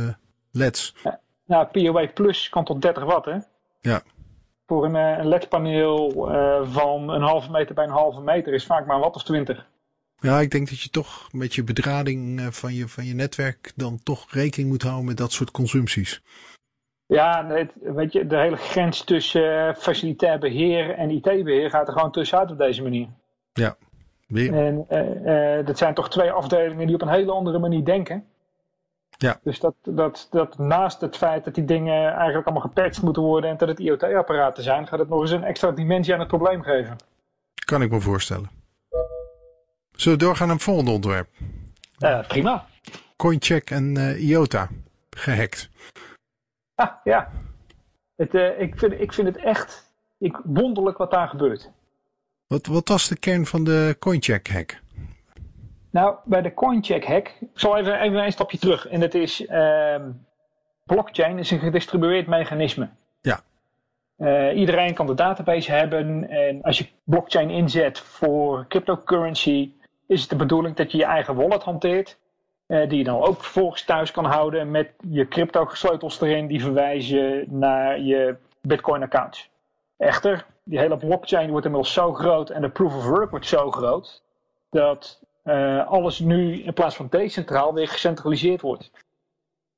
LED's. 0.50 0.94
Ja, 1.04 1.20
nou, 1.44 1.66
PoE 1.66 2.08
Plus 2.08 2.48
kan 2.48 2.64
tot 2.64 2.82
30 2.82 3.04
watt, 3.04 3.26
hè? 3.26 3.38
Ja. 3.80 4.02
Voor 4.66 4.84
een, 4.84 4.94
een 4.94 5.28
LED-paneel 5.28 6.10
van 6.70 7.08
een 7.08 7.22
halve 7.22 7.50
meter 7.50 7.74
bij 7.74 7.84
een 7.84 7.90
halve 7.90 8.20
meter 8.20 8.52
is 8.52 8.66
vaak 8.66 8.86
maar 8.86 8.96
een 8.96 9.02
watt 9.02 9.16
of 9.16 9.22
20. 9.22 9.66
Ja, 10.20 10.40
ik 10.40 10.50
denk 10.50 10.68
dat 10.68 10.80
je 10.80 10.90
toch 10.90 11.32
met 11.32 11.54
je 11.54 11.64
bedrading 11.64 12.48
van 12.50 12.74
je, 12.74 12.88
van 12.88 13.04
je 13.04 13.14
netwerk 13.14 13.72
dan 13.76 14.02
toch 14.02 14.32
rekening 14.32 14.70
moet 14.70 14.82
houden 14.82 15.04
met 15.04 15.16
dat 15.16 15.32
soort 15.32 15.50
consumpties. 15.50 16.22
Ja, 17.10 17.46
het, 17.46 17.72
weet 17.80 18.12
je, 18.12 18.26
de 18.26 18.36
hele 18.36 18.56
grens 18.56 19.04
tussen 19.04 19.68
uh, 19.68 19.74
facilitair 19.74 20.38
beheer 20.38 20.94
en 20.94 21.10
IT-beheer 21.10 21.70
gaat 21.70 21.86
er 21.86 21.92
gewoon 21.92 22.12
tussenuit 22.12 22.50
op 22.50 22.58
deze 22.58 22.82
manier. 22.82 23.08
Ja, 23.52 23.76
weer. 24.26 24.54
En 24.54 24.86
uh, 24.90 25.58
uh, 25.58 25.66
dat 25.66 25.78
zijn 25.78 25.94
toch 25.94 26.10
twee 26.10 26.30
afdelingen 26.30 26.86
die 26.86 26.94
op 26.94 27.02
een 27.02 27.08
hele 27.08 27.32
andere 27.32 27.58
manier 27.58 27.84
denken. 27.84 28.24
Ja. 29.08 29.40
Dus 29.42 29.60
dat, 29.60 29.74
dat, 29.84 30.26
dat 30.30 30.58
naast 30.58 31.00
het 31.00 31.16
feit 31.16 31.44
dat 31.44 31.54
die 31.54 31.64
dingen 31.64 32.12
eigenlijk 32.14 32.46
allemaal 32.46 32.68
gepatcht 32.68 33.02
moeten 33.02 33.22
worden 33.22 33.50
en 33.50 33.56
dat 33.56 33.68
het 33.68 33.78
IoT-apparaten 33.78 34.62
zijn, 34.62 34.86
gaat 34.86 34.98
het 34.98 35.08
nog 35.08 35.20
eens 35.20 35.30
een 35.30 35.44
extra 35.44 35.70
dimensie 35.70 36.12
aan 36.12 36.20
het 36.20 36.28
probleem 36.28 36.62
geven. 36.62 36.96
Kan 37.64 37.82
ik 37.82 37.90
me 37.90 38.00
voorstellen. 38.00 38.50
Zullen 39.92 40.18
we 40.18 40.24
doorgaan 40.24 40.46
naar 40.46 40.56
het 40.56 40.64
volgende 40.64 40.90
onderwerp? 40.90 41.28
prima. 42.28 42.66
Coincheck 43.16 43.70
en 43.70 43.96
IOTA 44.18 44.68
gehackt. 45.10 45.70
Ah, 46.80 46.90
ja. 47.14 47.30
Het, 48.16 48.34
uh, 48.34 48.60
ik, 48.60 48.78
vind, 48.78 49.00
ik 49.00 49.12
vind 49.12 49.26
het 49.26 49.36
echt 49.36 49.92
ik, 50.18 50.40
wonderlijk 50.44 50.98
wat 50.98 51.10
daar 51.10 51.28
gebeurt. 51.28 51.70
Wat, 52.46 52.66
wat 52.66 52.88
was 52.88 53.08
de 53.08 53.18
kern 53.18 53.46
van 53.46 53.64
de 53.64 53.96
Coincheck 53.98 54.48
hack? 54.48 54.80
Nou, 55.90 56.16
bij 56.24 56.42
de 56.42 56.54
Coincheck 56.54 57.04
hack, 57.04 57.28
ik 57.40 57.48
zal 57.54 57.76
even, 57.76 58.00
even 58.00 58.24
een 58.24 58.32
stapje 58.32 58.58
terug. 58.58 58.86
En 58.88 59.00
dat 59.00 59.14
is, 59.14 59.40
uh, 59.40 59.96
blockchain 60.84 61.38
is 61.38 61.50
een 61.50 61.58
gedistribueerd 61.58 62.26
mechanisme. 62.26 62.88
Ja. 63.20 63.40
Uh, 64.18 64.58
iedereen 64.58 64.94
kan 64.94 65.06
de 65.06 65.14
database 65.14 65.72
hebben. 65.72 66.28
En 66.28 66.62
als 66.62 66.78
je 66.78 66.86
blockchain 67.04 67.50
inzet 67.50 67.98
voor 67.98 68.66
cryptocurrency, 68.68 69.72
is 70.06 70.20
het 70.20 70.30
de 70.30 70.36
bedoeling 70.36 70.76
dat 70.76 70.92
je 70.92 70.98
je 70.98 71.04
eigen 71.04 71.34
wallet 71.34 71.62
hanteert. 71.62 72.18
Uh, 72.70 72.88
die 72.88 72.98
je 72.98 73.04
dan 73.04 73.22
ook 73.22 73.42
vervolgens 73.42 73.84
thuis 73.84 74.10
kan 74.10 74.24
houden 74.24 74.70
met 74.70 74.90
je 75.08 75.28
crypto 75.28 75.68
sleutels 75.72 76.20
erin 76.20 76.46
die 76.46 76.62
verwijzen 76.62 77.44
naar 77.58 78.00
je 78.00 78.36
bitcoin 78.60 79.02
accounts. 79.02 79.50
Echter, 79.96 80.46
die 80.64 80.78
hele 80.78 80.96
blockchain 80.96 81.50
wordt 81.50 81.66
inmiddels 81.66 81.92
zo 81.92 82.14
groot 82.14 82.50
en 82.50 82.60
de 82.60 82.68
proof 82.68 82.96
of 82.96 83.06
work 83.06 83.30
wordt 83.30 83.46
zo 83.46 83.70
groot 83.70 84.22
dat 84.70 85.20
uh, 85.44 85.86
alles 85.86 86.18
nu 86.18 86.62
in 86.62 86.72
plaats 86.72 86.96
van 86.96 87.06
decentraal 87.10 87.74
weer 87.74 87.88
gecentraliseerd 87.88 88.60
wordt. 88.60 88.90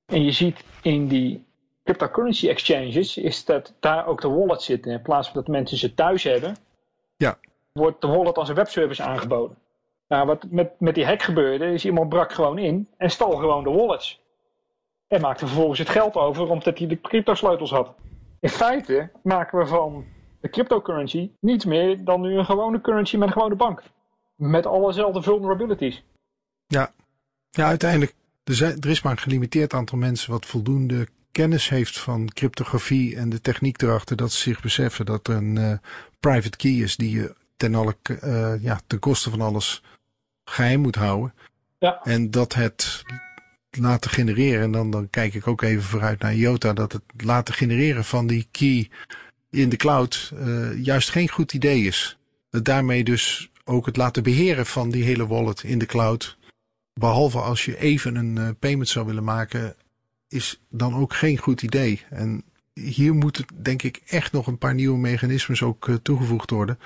En 0.07 0.25
je 0.25 0.33
ziet 0.33 0.65
in 0.83 1.09
die 1.09 1.45
cryptocurrency 1.85 2.49
exchanges 2.49 3.17
is 3.17 3.45
dat 3.45 3.75
daar 3.81 4.07
ook 4.07 4.21
de 4.21 4.29
wallet 4.29 4.63
zit. 4.63 4.87
In 4.87 5.03
plaats 5.03 5.29
van 5.29 5.37
dat 5.37 5.49
mensen 5.49 5.79
ze 5.79 5.95
thuis 5.95 6.23
hebben, 6.23 6.57
ja. 7.17 7.39
wordt 7.73 8.01
de 8.01 8.07
wallet 8.07 8.37
als 8.37 8.49
een 8.49 8.55
webservice 8.55 9.03
aangeboden. 9.03 9.57
Nou, 10.13 10.27
wat 10.27 10.47
met, 10.51 10.81
met 10.81 10.95
die 10.95 11.05
hack 11.05 11.23
gebeurde, 11.23 11.73
is 11.73 11.85
iemand 11.85 12.09
brak 12.09 12.33
gewoon 12.33 12.59
in 12.59 12.89
en 12.97 13.11
stal 13.11 13.37
gewoon 13.37 13.65
de 13.65 13.71
wallets. 13.71 14.21
En 15.07 15.21
maakte 15.21 15.47
vervolgens 15.47 15.79
het 15.79 15.89
geld 15.89 16.15
over 16.15 16.49
omdat 16.49 16.79
hij 16.79 16.87
de 16.87 17.01
crypto-sleutels 17.01 17.71
had. 17.71 17.95
In 18.41 18.49
feite 18.49 19.11
maken 19.23 19.59
we 19.59 19.67
van 19.67 20.05
de 20.41 20.49
cryptocurrency 20.49 21.31
niets 21.41 21.65
meer 21.65 22.05
dan 22.05 22.21
nu 22.21 22.39
een 22.39 22.45
gewone 22.45 22.81
currency 22.81 23.17
met 23.17 23.29
een 23.29 23.33
gewone 23.33 23.55
bank. 23.55 23.83
Met 24.37 24.67
allezelfde 24.67 25.23
vulnerabilities. 25.23 26.05
Ja, 26.67 26.93
ja 27.51 27.67
uiteindelijk, 27.67 28.15
er, 28.45 28.89
is 28.89 29.03
maar 29.03 29.13
een 29.13 29.19
gelimiteerd 29.19 29.75
aantal 29.75 29.99
mensen 29.99 30.31
wat 30.33 30.47
voldoende 30.47 31.07
kennis 31.31 31.69
heeft 31.69 31.99
van 31.99 32.29
cryptografie 32.29 33.17
en 33.17 33.29
de 33.29 33.41
techniek 33.41 33.83
erachter 33.83 34.17
dat 34.17 34.33
ze 34.33 34.41
zich 34.41 34.63
beseffen 34.63 35.07
dat 35.07 35.29
er 35.29 35.37
een 35.37 35.57
uh, 35.57 35.73
private 36.21 36.57
key 36.57 36.73
is 36.73 36.97
die 36.97 37.21
je 37.21 37.35
ten, 37.57 37.75
alle, 37.75 37.97
uh, 38.25 38.63
ja, 38.63 38.81
ten 38.87 38.99
koste 38.99 39.31
van 39.31 39.41
alles 39.41 39.83
geheim 40.53 40.81
moet 40.81 40.97
houden. 40.97 41.35
Ja. 41.79 42.01
En 42.03 42.31
dat 42.31 42.55
het 42.55 43.03
laten 43.71 44.11
genereren, 44.11 44.63
en 44.63 44.73
dan, 44.73 44.91
dan 44.91 45.11
kijk 45.11 45.35
ik 45.35 45.47
ook 45.47 45.63
even 45.63 45.83
vooruit 45.83 46.21
naar 46.21 46.35
IOTA, 46.35 46.73
dat 46.73 46.93
het 46.93 47.03
laten 47.17 47.55
genereren 47.55 48.05
van 48.05 48.27
die 48.27 48.49
key 48.51 48.91
in 49.51 49.69
de 49.69 49.77
cloud 49.77 50.33
uh, 50.35 50.85
juist 50.85 51.11
geen 51.11 51.29
goed 51.29 51.53
idee 51.53 51.83
is. 51.83 52.19
Dat 52.51 52.65
daarmee 52.65 53.05
dus 53.05 53.51
ook 53.65 53.87
het 53.87 53.97
laten 53.97 54.23
beheren 54.23 54.67
van 54.67 54.91
die 54.91 55.05
hele 55.05 55.27
wallet 55.27 55.63
in 55.63 55.79
de 55.79 55.87
cloud, 55.87 56.37
behalve 56.95 57.39
als 57.39 57.65
je 57.65 57.79
even 57.79 58.17
een 58.17 58.37
uh, 58.37 58.49
payment 58.59 58.89
zou 58.89 59.07
willen 59.07 59.25
maken, 59.25 59.75
is 60.29 60.61
dan 60.69 60.95
ook 60.95 61.15
geen 61.15 61.39
goed 61.39 61.63
idee. 61.63 62.03
En 62.11 62.45
hier 62.75 63.15
moeten 63.15 63.45
denk 63.63 63.83
ik 63.83 64.03
echt 64.07 64.33
nog 64.33 64.47
een 64.47 64.59
paar 64.59 64.75
nieuwe 64.75 64.99
mechanismes 64.99 65.63
ook 65.63 65.89
uh, 65.89 65.97
toegevoegd 66.03 66.51
worden. 66.51 66.79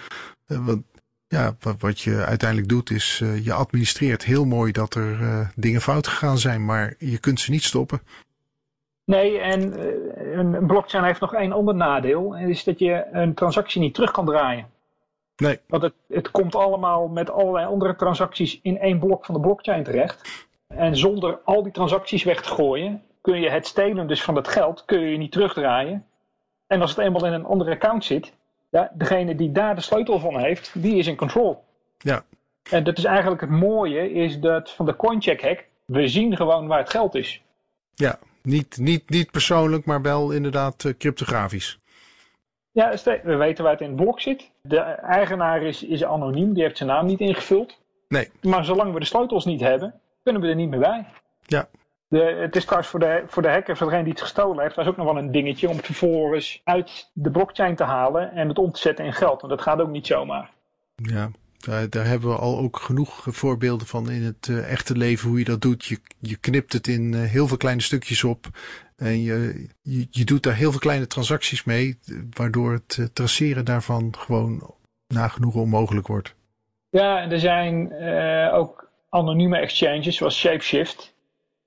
want 0.46 0.84
ja, 1.28 1.56
wat, 1.78 2.00
je 2.00 2.24
uiteindelijk 2.24 2.68
doet 2.68 2.90
is, 2.90 3.20
uh, 3.22 3.44
je 3.44 3.52
administreert 3.52 4.24
heel 4.24 4.44
mooi 4.44 4.72
dat 4.72 4.94
er 4.94 5.20
uh, 5.20 5.48
dingen 5.54 5.80
fout 5.80 6.06
gegaan 6.06 6.38
zijn, 6.38 6.64
maar 6.64 6.94
je 6.98 7.18
kunt 7.18 7.40
ze 7.40 7.50
niet 7.50 7.62
stoppen. 7.62 8.00
Nee, 9.04 9.38
en 9.38 9.78
uh, 9.78 10.36
een 10.36 10.66
blockchain 10.66 11.04
heeft 11.04 11.20
nog 11.20 11.34
één 11.34 11.52
ander 11.52 11.74
nadeel, 11.74 12.36
en 12.36 12.48
is 12.48 12.64
dat 12.64 12.78
je 12.78 13.06
een 13.12 13.34
transactie 13.34 13.80
niet 13.80 13.94
terug 13.94 14.10
kan 14.10 14.26
draaien. 14.26 14.66
Nee. 15.36 15.60
Want 15.66 15.82
het, 15.82 15.94
het 16.08 16.30
komt 16.30 16.54
allemaal 16.54 17.08
met 17.08 17.30
allerlei 17.30 17.66
andere 17.66 17.96
transacties 17.96 18.58
in 18.62 18.78
één 18.78 18.98
blok 18.98 19.24
van 19.24 19.34
de 19.34 19.40
blockchain 19.40 19.84
terecht. 19.84 20.46
En 20.66 20.96
zonder 20.96 21.38
al 21.44 21.62
die 21.62 21.72
transacties 21.72 22.24
weg 22.24 22.42
te 22.42 22.48
gooien, 22.48 23.02
kun 23.20 23.40
je 23.40 23.50
het 23.50 23.66
stelen 23.66 24.06
dus 24.06 24.22
van 24.22 24.36
het 24.36 24.48
geld, 24.48 24.84
kun 24.84 25.00
je 25.00 25.16
niet 25.16 25.32
terugdraaien. 25.32 26.06
En 26.66 26.80
als 26.80 26.90
het 26.90 26.98
eenmaal 26.98 27.26
in 27.26 27.32
een 27.32 27.44
andere 27.44 27.70
account 27.70 28.04
zit, 28.04 28.32
ja, 28.76 28.90
degene 28.94 29.34
die 29.34 29.52
daar 29.52 29.74
de 29.74 29.80
sleutel 29.80 30.18
van 30.18 30.38
heeft, 30.38 30.82
die 30.82 30.96
is 30.96 31.06
in 31.06 31.16
control. 31.16 31.64
Ja. 31.98 32.24
En 32.70 32.84
dat 32.84 32.98
is 32.98 33.04
eigenlijk 33.04 33.40
het 33.40 33.50
mooie, 33.50 34.12
is 34.12 34.40
dat 34.40 34.70
van 34.70 34.86
de 34.86 34.96
coincheck 34.96 35.42
hack, 35.42 35.64
we 35.84 36.08
zien 36.08 36.36
gewoon 36.36 36.66
waar 36.66 36.78
het 36.78 36.90
geld 36.90 37.14
is. 37.14 37.42
Ja, 37.94 38.18
niet, 38.42 38.78
niet, 38.78 39.10
niet 39.10 39.30
persoonlijk, 39.30 39.84
maar 39.84 40.02
wel 40.02 40.30
inderdaad 40.30 40.84
uh, 40.84 40.92
cryptografisch. 40.98 41.78
Ja, 42.70 42.94
we 43.22 43.36
weten 43.36 43.64
waar 43.64 43.72
het 43.72 43.82
in 43.82 43.86
het 43.86 43.96
blok 43.96 44.20
zit. 44.20 44.50
De 44.62 44.78
eigenaar 44.78 45.62
is, 45.62 45.82
is 45.82 46.04
anoniem, 46.04 46.52
die 46.52 46.62
heeft 46.62 46.76
zijn 46.76 46.88
naam 46.88 47.06
niet 47.06 47.20
ingevuld. 47.20 47.78
Nee. 48.08 48.30
Maar 48.42 48.64
zolang 48.64 48.92
we 48.92 49.00
de 49.00 49.06
sleutels 49.06 49.44
niet 49.44 49.60
hebben, 49.60 50.00
kunnen 50.22 50.42
we 50.42 50.48
er 50.48 50.54
niet 50.54 50.68
meer 50.68 50.80
bij. 50.80 51.06
Ja. 51.46 51.68
De, 52.16 52.36
het 52.40 52.56
is 52.56 52.64
trouwens 52.64 52.90
voor 52.90 53.00
de, 53.00 53.22
voor 53.26 53.42
de 53.42 53.48
hacker, 53.48 53.76
voor 53.76 53.86
degene 53.86 54.04
die 54.04 54.12
het 54.12 54.22
gestolen 54.22 54.62
heeft, 54.62 54.76
was 54.76 54.86
ook 54.86 54.96
nog 54.96 55.06
wel 55.06 55.18
een 55.18 55.32
dingetje 55.32 55.68
om 55.68 55.76
het 55.76 55.86
vervolgens 55.86 56.60
uit 56.64 57.10
de 57.12 57.30
blockchain 57.30 57.76
te 57.76 57.84
halen 57.84 58.32
en 58.32 58.48
het 58.48 58.58
om 58.58 58.72
te 58.72 58.80
zetten 58.80 59.04
in 59.04 59.12
geld. 59.12 59.40
Want 59.40 59.52
dat 59.52 59.62
gaat 59.62 59.80
ook 59.80 59.88
niet 59.88 60.06
zomaar. 60.06 60.50
Ja, 60.94 61.30
daar, 61.58 61.90
daar 61.90 62.06
hebben 62.06 62.28
we 62.28 62.36
al 62.36 62.58
ook 62.58 62.76
genoeg 62.76 63.26
voorbeelden 63.28 63.86
van 63.86 64.10
in 64.10 64.22
het 64.22 64.46
uh, 64.46 64.72
echte 64.72 64.96
leven 64.96 65.28
hoe 65.28 65.38
je 65.38 65.44
dat 65.44 65.60
doet. 65.60 65.84
Je, 65.84 65.98
je 66.20 66.36
knipt 66.36 66.72
het 66.72 66.86
in 66.86 67.12
uh, 67.12 67.22
heel 67.22 67.46
veel 67.46 67.56
kleine 67.56 67.82
stukjes 67.82 68.24
op 68.24 68.46
en 68.96 69.22
je, 69.22 69.66
je, 69.82 70.06
je, 70.10 70.24
doet 70.24 70.42
daar 70.42 70.54
heel 70.54 70.70
veel 70.70 70.80
kleine 70.80 71.06
transacties 71.06 71.64
mee, 71.64 71.98
waardoor 72.30 72.72
het 72.72 72.96
uh, 73.00 73.06
traceren 73.12 73.64
daarvan 73.64 74.14
gewoon 74.18 74.74
nagenoeg 75.06 75.54
onmogelijk 75.54 76.06
wordt. 76.06 76.34
Ja, 76.90 77.20
en 77.20 77.30
er 77.30 77.40
zijn 77.40 77.92
ook 78.52 78.90
anonieme 79.08 79.58
exchanges 79.58 80.16
zoals 80.16 80.38
Shapeshift. 80.38 81.14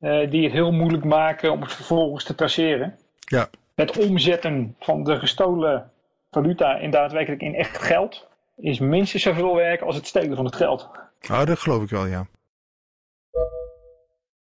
Uh, 0.02 0.32
die 0.32 0.44
het 0.44 0.52
heel 0.52 0.72
moeilijk 0.72 1.04
maken 1.04 1.52
om 1.52 1.62
het 1.62 1.74
vervolgens 1.74 2.24
te 2.24 2.36
traceren. 2.36 2.98
Ja. 3.20 3.50
Het 3.76 3.98
omzetten 3.98 4.76
van 4.80 5.04
de 5.04 5.20
gestolen 5.20 5.92
valuta 6.32 6.78
in 6.78 6.92
daadwerkelijk 6.92 7.42
in 7.42 7.56
echt 7.56 7.78
geld 7.78 8.28
is 8.56 8.80
minstens 8.80 9.24
zoveel 9.24 9.56
werk 9.56 9.82
als 9.82 9.96
het 9.96 10.08
stelen 10.08 10.36
van 10.36 10.46
het 10.46 10.56
geld. 10.56 10.90
Oh, 11.32 11.46
dat 11.46 11.60
geloof 11.60 11.84
ik 11.84 11.90
wel, 11.90 12.06
ja. 12.06 12.28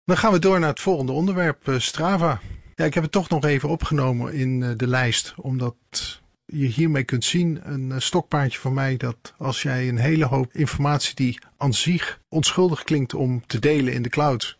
Dan 0.04 0.16
gaan 0.16 0.32
we 0.32 0.38
door 0.38 0.60
naar 0.60 0.68
het 0.68 0.80
volgende 0.80 1.12
onderwerp, 1.12 1.68
eh, 1.68 1.78
Strava. 1.78 2.40
Ja, 2.74 2.84
ik 2.84 2.94
heb 2.94 3.02
het 3.02 3.12
toch 3.12 3.28
nog 3.28 3.44
even 3.44 3.68
opgenomen 3.68 4.32
in 4.32 4.62
eh, 4.62 4.70
de 4.76 4.86
lijst, 4.86 5.34
omdat 5.36 5.76
je 6.46 6.66
hiermee 6.66 7.04
kunt 7.04 7.24
zien, 7.24 7.60
een 7.64 7.92
eh, 7.92 7.98
stokpaardje 7.98 8.58
van 8.58 8.74
mij, 8.74 8.96
dat 8.96 9.34
als 9.38 9.62
jij 9.62 9.88
een 9.88 9.98
hele 9.98 10.24
hoop 10.24 10.52
informatie 10.52 11.14
die 11.14 11.38
aan 11.56 11.74
zich 11.74 12.20
onschuldig 12.28 12.82
klinkt 12.82 13.14
om 13.14 13.46
te 13.46 13.58
delen 13.58 13.92
in 13.92 14.02
de 14.02 14.08
cloud, 14.08 14.56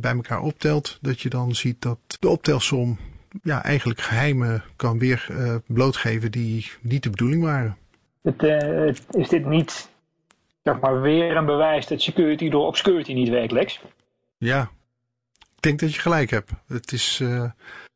bij 0.00 0.12
elkaar 0.14 0.40
optelt, 0.40 0.98
dat 1.00 1.20
je 1.20 1.28
dan 1.28 1.54
ziet 1.54 1.82
dat 1.82 1.98
de 2.20 2.28
optelsom 2.28 2.98
ja, 3.42 3.64
eigenlijk 3.64 4.00
geheimen 4.00 4.64
kan 4.76 4.98
weer 4.98 5.26
blootgeven 5.66 6.30
die 6.30 6.70
niet 6.80 7.02
de 7.02 7.10
bedoeling 7.10 7.42
waren. 7.42 7.76
Het, 8.22 9.06
is 9.10 9.28
dit 9.28 9.46
niet 9.46 9.90
zeg 10.62 10.80
maar, 10.80 11.00
weer 11.00 11.36
een 11.36 11.46
bewijs 11.46 11.86
dat 11.86 12.00
security 12.00 12.48
door 12.48 12.66
obscurity 12.66 13.12
niet 13.12 13.28
werkt, 13.28 13.52
Lex? 13.52 13.80
Ja, 14.38 14.70
ik 15.38 15.62
denk 15.62 15.78
dat 15.80 15.94
je 15.94 16.00
gelijk 16.00 16.30
hebt. 16.30 16.50
Het 16.66 16.92
is, 16.92 17.22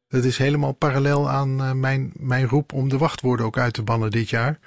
het 0.08 0.24
is 0.24 0.38
helemaal 0.38 0.72
parallel 0.72 1.28
aan 1.28 1.80
mijn, 1.80 2.12
mijn 2.14 2.46
roep 2.46 2.72
om 2.72 2.88
de 2.88 2.98
wachtwoorden 2.98 3.46
ook 3.46 3.58
uit 3.58 3.74
te 3.74 3.82
bannen 3.82 4.10
dit 4.10 4.30
jaar. 4.30 4.58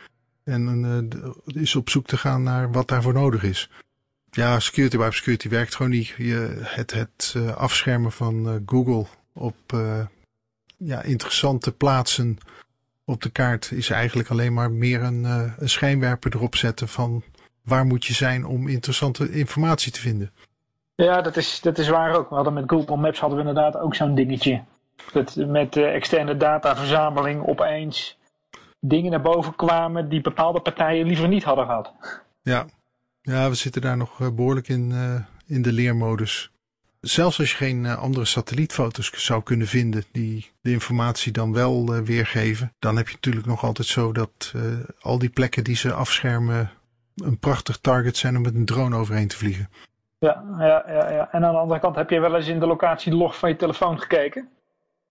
En 0.44 1.10
is 1.46 1.76
op 1.76 1.90
zoek 1.90 2.06
te 2.06 2.18
gaan 2.18 2.44
naar 2.44 2.72
wat 2.72 2.88
daarvoor 2.88 3.14
nodig 3.14 3.44
is. 3.44 3.70
Ja, 4.36 4.60
security 4.60 4.98
by 4.98 5.10
security 5.12 5.50
werkt 5.50 5.76
gewoon 5.76 5.92
niet. 5.92 6.08
Je, 6.08 6.62
het 6.62 6.92
het 6.92 7.36
afschermen 7.56 8.12
van 8.12 8.64
Google 8.66 9.06
op 9.34 9.56
ja, 10.78 11.02
interessante 11.02 11.72
plaatsen 11.74 12.38
op 13.06 13.22
de 13.22 13.30
kaart 13.30 13.72
is 13.72 13.90
eigenlijk 13.90 14.30
alleen 14.30 14.54
maar 14.54 14.72
meer 14.72 15.04
een, 15.04 15.24
een 15.24 15.70
schijnwerper 15.70 16.36
erop 16.36 16.56
zetten 16.56 16.88
van 16.88 17.24
waar 17.64 17.86
moet 17.86 18.06
je 18.06 18.14
zijn 18.14 18.46
om 18.46 18.68
interessante 18.68 19.32
informatie 19.32 19.92
te 19.92 20.00
vinden. 20.00 20.32
Ja, 20.96 21.22
dat 21.22 21.38
is, 21.38 21.62
dat 21.62 21.78
is 21.78 21.88
waar 21.90 22.16
ook. 22.16 22.30
We 22.30 22.36
hadden 22.36 22.54
met 22.54 22.64
Google 22.68 22.98
Maps 22.98 23.20
hadden 23.20 23.40
we 23.40 23.48
inderdaad 23.48 23.78
ook 23.78 23.96
zo'n 23.96 24.16
dingetje. 24.16 24.64
Dat 25.14 25.36
met 25.36 25.78
externe 25.78 26.38
dataverzameling 26.38 27.48
opeens 27.48 28.18
dingen 28.80 29.12
naar 29.12 29.22
boven 29.22 29.56
kwamen 29.56 30.10
die 30.10 30.22
bepaalde 30.22 30.60
partijen 30.60 31.08
liever 31.08 31.28
niet 31.28 31.44
hadden 31.44 31.66
gehad. 31.66 31.94
Ja, 32.42 32.66
ja 33.26 33.50
we 33.50 33.56
zitten 33.56 33.82
daar 33.82 33.98
nog 33.98 34.22
eh, 34.22 34.30
behoorlijk 34.30 34.68
in, 34.68 34.90
uh, 34.92 35.16
in 35.46 35.62
de 35.62 35.72
leermodus. 35.72 36.52
Zelfs 37.02 37.40
als 37.40 37.52
je 37.52 37.58
geen 37.58 37.84
uh, 37.84 37.98
andere 37.98 38.26
satellietfoto's 38.26 39.12
zou 39.12 39.44
kunnen 39.44 39.68
vinden 39.68 40.04
die 40.12 40.52
de 40.62 40.72
informatie 40.72 41.32
dan 41.32 41.54
wel 41.54 42.04
weergeven, 42.04 42.74
dan 42.80 42.98
heb 42.98 43.08
je 43.08 43.14
natuurlijk 43.14 43.46
nog 43.46 43.64
altijd 43.64 43.88
zo 43.88 44.12
dat 44.12 44.54
al 45.00 45.20
die 45.20 45.30
plekken 45.30 45.64
die 45.64 45.76
ze 45.76 45.94
afschermen 45.94 46.72
een 47.16 47.40
prachtig 47.40 47.78
target 47.78 48.18
zijn 48.18 48.36
om 48.36 48.42
met 48.42 48.56
een 48.56 48.66
drone 48.66 48.96
overheen 48.96 49.28
te 49.28 49.38
vliegen. 49.38 49.70
Ja, 50.20 50.44
ja, 50.58 50.84
ja, 50.88 51.10
ja. 51.12 51.32
En 51.32 51.46
aan 51.46 51.52
de 51.52 51.60
andere 51.60 51.80
kant 51.80 51.96
heb 51.96 52.10
je 52.10 52.20
wel 52.20 52.36
eens 52.36 52.48
in 52.48 52.60
de 52.60 52.68
locatielog 52.68 53.38
van 53.38 53.50
je 53.50 53.56
telefoon 53.56 54.00
gekeken? 54.00 54.50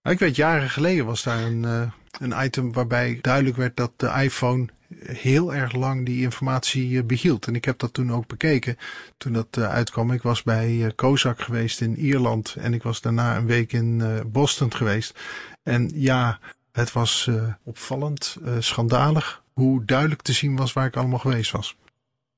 Ik 0.03 0.19
weet, 0.19 0.35
jaren 0.35 0.69
geleden 0.69 1.05
was 1.05 1.23
daar 1.23 1.43
een, 1.43 1.91
een 2.19 2.43
item 2.43 2.73
waarbij 2.73 3.19
duidelijk 3.21 3.55
werd 3.55 3.77
dat 3.77 3.91
de 3.95 4.07
iPhone 4.23 4.67
heel 5.05 5.53
erg 5.53 5.73
lang 5.73 6.05
die 6.05 6.21
informatie 6.21 6.89
uh, 6.89 7.03
behield. 7.03 7.47
En 7.47 7.55
ik 7.55 7.65
heb 7.65 7.79
dat 7.79 7.93
toen 7.93 8.11
ook 8.11 8.27
bekeken 8.27 8.77
toen 9.17 9.33
dat 9.33 9.57
uh, 9.57 9.69
uitkwam. 9.69 10.11
Ik 10.11 10.21
was 10.21 10.43
bij 10.43 10.91
Kozak 10.95 11.39
geweest 11.39 11.81
in 11.81 11.95
Ierland 11.95 12.55
en 12.59 12.73
ik 12.73 12.83
was 12.83 13.01
daarna 13.01 13.37
een 13.37 13.47
week 13.47 13.73
in 13.73 14.03
Boston 14.31 14.73
geweest. 14.73 15.19
En 15.63 15.91
ja, 15.93 16.39
het 16.71 16.91
was 16.91 17.29
opvallend, 17.63 18.37
schandalig 18.59 19.43
hoe 19.53 19.85
duidelijk 19.85 20.21
te 20.21 20.33
zien 20.33 20.55
was 20.55 20.73
waar 20.73 20.85
ik 20.85 20.95
allemaal 20.95 21.19
geweest 21.19 21.51
was. 21.51 21.77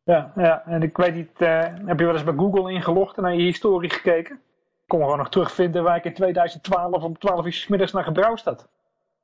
Ja, 0.03 0.31
ja, 0.35 0.63
en 0.65 0.81
ik 0.81 0.97
weet 0.97 1.15
niet, 1.15 1.31
uh, 1.37 1.61
heb 1.85 1.99
je 1.99 2.05
wel 2.05 2.13
eens 2.13 2.23
bij 2.23 2.33
Google 2.33 2.71
ingelogd 2.71 3.17
en 3.17 3.23
naar 3.23 3.35
je 3.35 3.43
historie 3.43 3.89
gekeken? 3.89 4.35
Ik 4.35 4.87
kon 4.87 5.01
gewoon 5.01 5.17
nog 5.17 5.29
terugvinden 5.29 5.83
waar 5.83 5.95
ik 5.95 6.03
in 6.03 6.13
2012 6.13 7.03
om 7.03 7.17
12 7.17 7.45
uur 7.45 7.53
s 7.53 7.67
middags 7.67 7.91
naar 7.91 8.03
gebrouwd 8.03 8.43
had. 8.43 8.67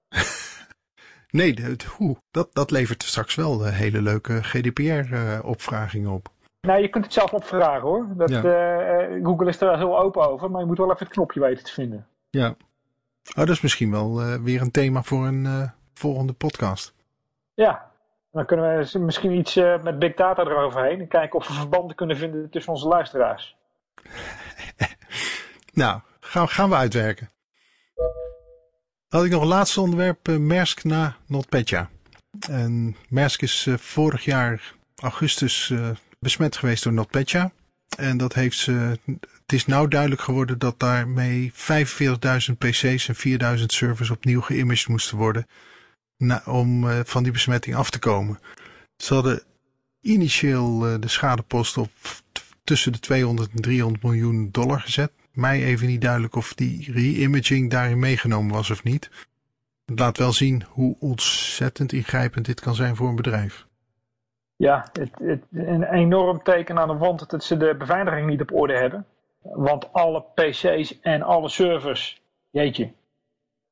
nee, 1.33 1.53
het, 1.61 1.83
hoe, 1.83 2.17
dat, 2.31 2.49
dat 2.53 2.71
levert 2.71 3.03
straks 3.03 3.35
wel 3.35 3.65
uh, 3.65 3.73
hele 3.73 4.01
leuke 4.01 4.43
GDPR-opvragingen 4.43 6.07
uh, 6.07 6.13
op. 6.13 6.29
Nou, 6.61 6.81
je 6.81 6.87
kunt 6.87 7.03
het 7.03 7.13
zelf 7.13 7.33
opvragen 7.33 7.81
hoor. 7.81 8.07
Dat, 8.15 8.29
ja. 8.29 8.43
uh, 8.43 9.25
Google 9.25 9.49
is 9.49 9.61
er 9.61 9.67
wel 9.67 9.77
heel 9.77 9.99
open 9.99 10.29
over, 10.29 10.51
maar 10.51 10.61
je 10.61 10.67
moet 10.67 10.77
wel 10.77 10.91
even 10.91 11.05
het 11.05 11.13
knopje 11.13 11.39
weten 11.39 11.63
te 11.63 11.73
vinden. 11.73 12.07
Ja, 12.29 12.47
oh, 13.29 13.35
dat 13.35 13.49
is 13.49 13.61
misschien 13.61 13.91
wel 13.91 14.41
weer 14.41 14.61
een 14.61 14.71
thema 14.71 15.03
voor 15.03 15.25
een 15.25 15.71
volgende 15.93 16.33
podcast. 16.33 16.93
Ja, 17.53 17.91
dan 18.31 18.45
kunnen 18.45 18.77
we 18.91 18.99
misschien 18.99 19.31
iets 19.31 19.55
met 19.55 19.99
big 19.99 20.13
data 20.13 20.43
eroverheen. 20.43 20.99
En 20.99 21.07
kijken 21.07 21.39
of 21.39 21.47
we 21.47 21.53
verbanden 21.53 21.95
kunnen 21.95 22.17
vinden 22.17 22.49
tussen 22.49 22.73
onze 22.73 22.87
luisteraars. 22.87 23.55
nou, 25.73 25.99
gaan, 26.19 26.47
gaan 26.49 26.69
we 26.69 26.75
uitwerken. 26.75 27.32
Had 29.13 29.23
ik 29.23 29.31
nog 29.31 29.41
een 29.41 29.47
laatste 29.47 29.81
onderwerp. 29.81 30.27
Uh, 30.27 30.37
Maersk 30.37 30.83
na 30.83 31.17
NotPetya. 31.27 31.89
En 32.49 32.95
Maersk 33.09 33.41
is 33.41 33.65
uh, 33.65 33.77
vorig 33.77 34.25
jaar 34.25 34.75
augustus 34.95 35.73
besmet 36.19 36.57
geweest 36.57 36.83
door 36.83 36.93
NotPetya. 36.93 37.51
En 37.97 38.17
dat 38.17 38.33
heeft 38.33 38.57
ze. 38.57 38.99
Het 39.41 39.53
is 39.53 39.65
nou 39.65 39.87
duidelijk 39.87 40.21
geworden 40.21 40.59
dat 40.59 40.79
daarmee 40.79 41.51
45.000 41.53 41.57
PC's 42.57 43.07
en 43.07 43.57
4.000 43.59 43.65
servers 43.65 44.09
opnieuw 44.09 44.41
geïmaged 44.41 44.87
moesten 44.87 45.17
worden 45.17 45.47
om 46.45 47.03
van 47.05 47.23
die 47.23 47.31
besmetting 47.31 47.75
af 47.75 47.89
te 47.89 47.99
komen. 47.99 48.39
Ze 48.97 49.13
hadden 49.13 49.43
initieel 50.01 50.79
de 50.99 51.07
schadepost 51.07 51.77
op 51.77 51.91
tussen 52.63 52.91
de 52.91 52.99
200 52.99 53.51
en 53.51 53.61
300 53.61 54.03
miljoen 54.03 54.49
dollar 54.51 54.79
gezet. 54.79 55.11
Mij 55.33 55.63
even 55.63 55.87
niet 55.87 56.01
duidelijk 56.01 56.35
of 56.35 56.53
die 56.53 56.91
re-imaging 56.91 57.69
daarin 57.69 57.99
meegenomen 57.99 58.53
was 58.53 58.71
of 58.71 58.83
niet. 58.83 59.09
Het 59.85 59.99
laat 59.99 60.17
wel 60.17 60.31
zien 60.31 60.63
hoe 60.69 60.95
ontzettend 60.99 61.91
ingrijpend 61.91 62.45
dit 62.45 62.59
kan 62.59 62.75
zijn 62.75 62.95
voor 62.95 63.07
een 63.09 63.15
bedrijf. 63.15 63.65
Ja, 64.55 64.89
het, 64.93 65.11
het, 65.21 65.43
een 65.51 65.83
enorm 65.83 66.43
teken 66.43 66.79
aan 66.79 66.87
de 66.87 66.97
wand 66.97 67.29
dat 67.29 67.43
ze 67.43 67.57
de 67.57 67.75
beveiliging 67.75 68.27
niet 68.27 68.41
op 68.41 68.53
orde 68.53 68.77
hebben. 68.77 69.05
Want 69.41 69.93
alle 69.93 70.23
PC's 70.35 70.99
en 71.01 71.21
alle 71.21 71.49
servers, 71.49 72.21
jeetje, 72.49 72.91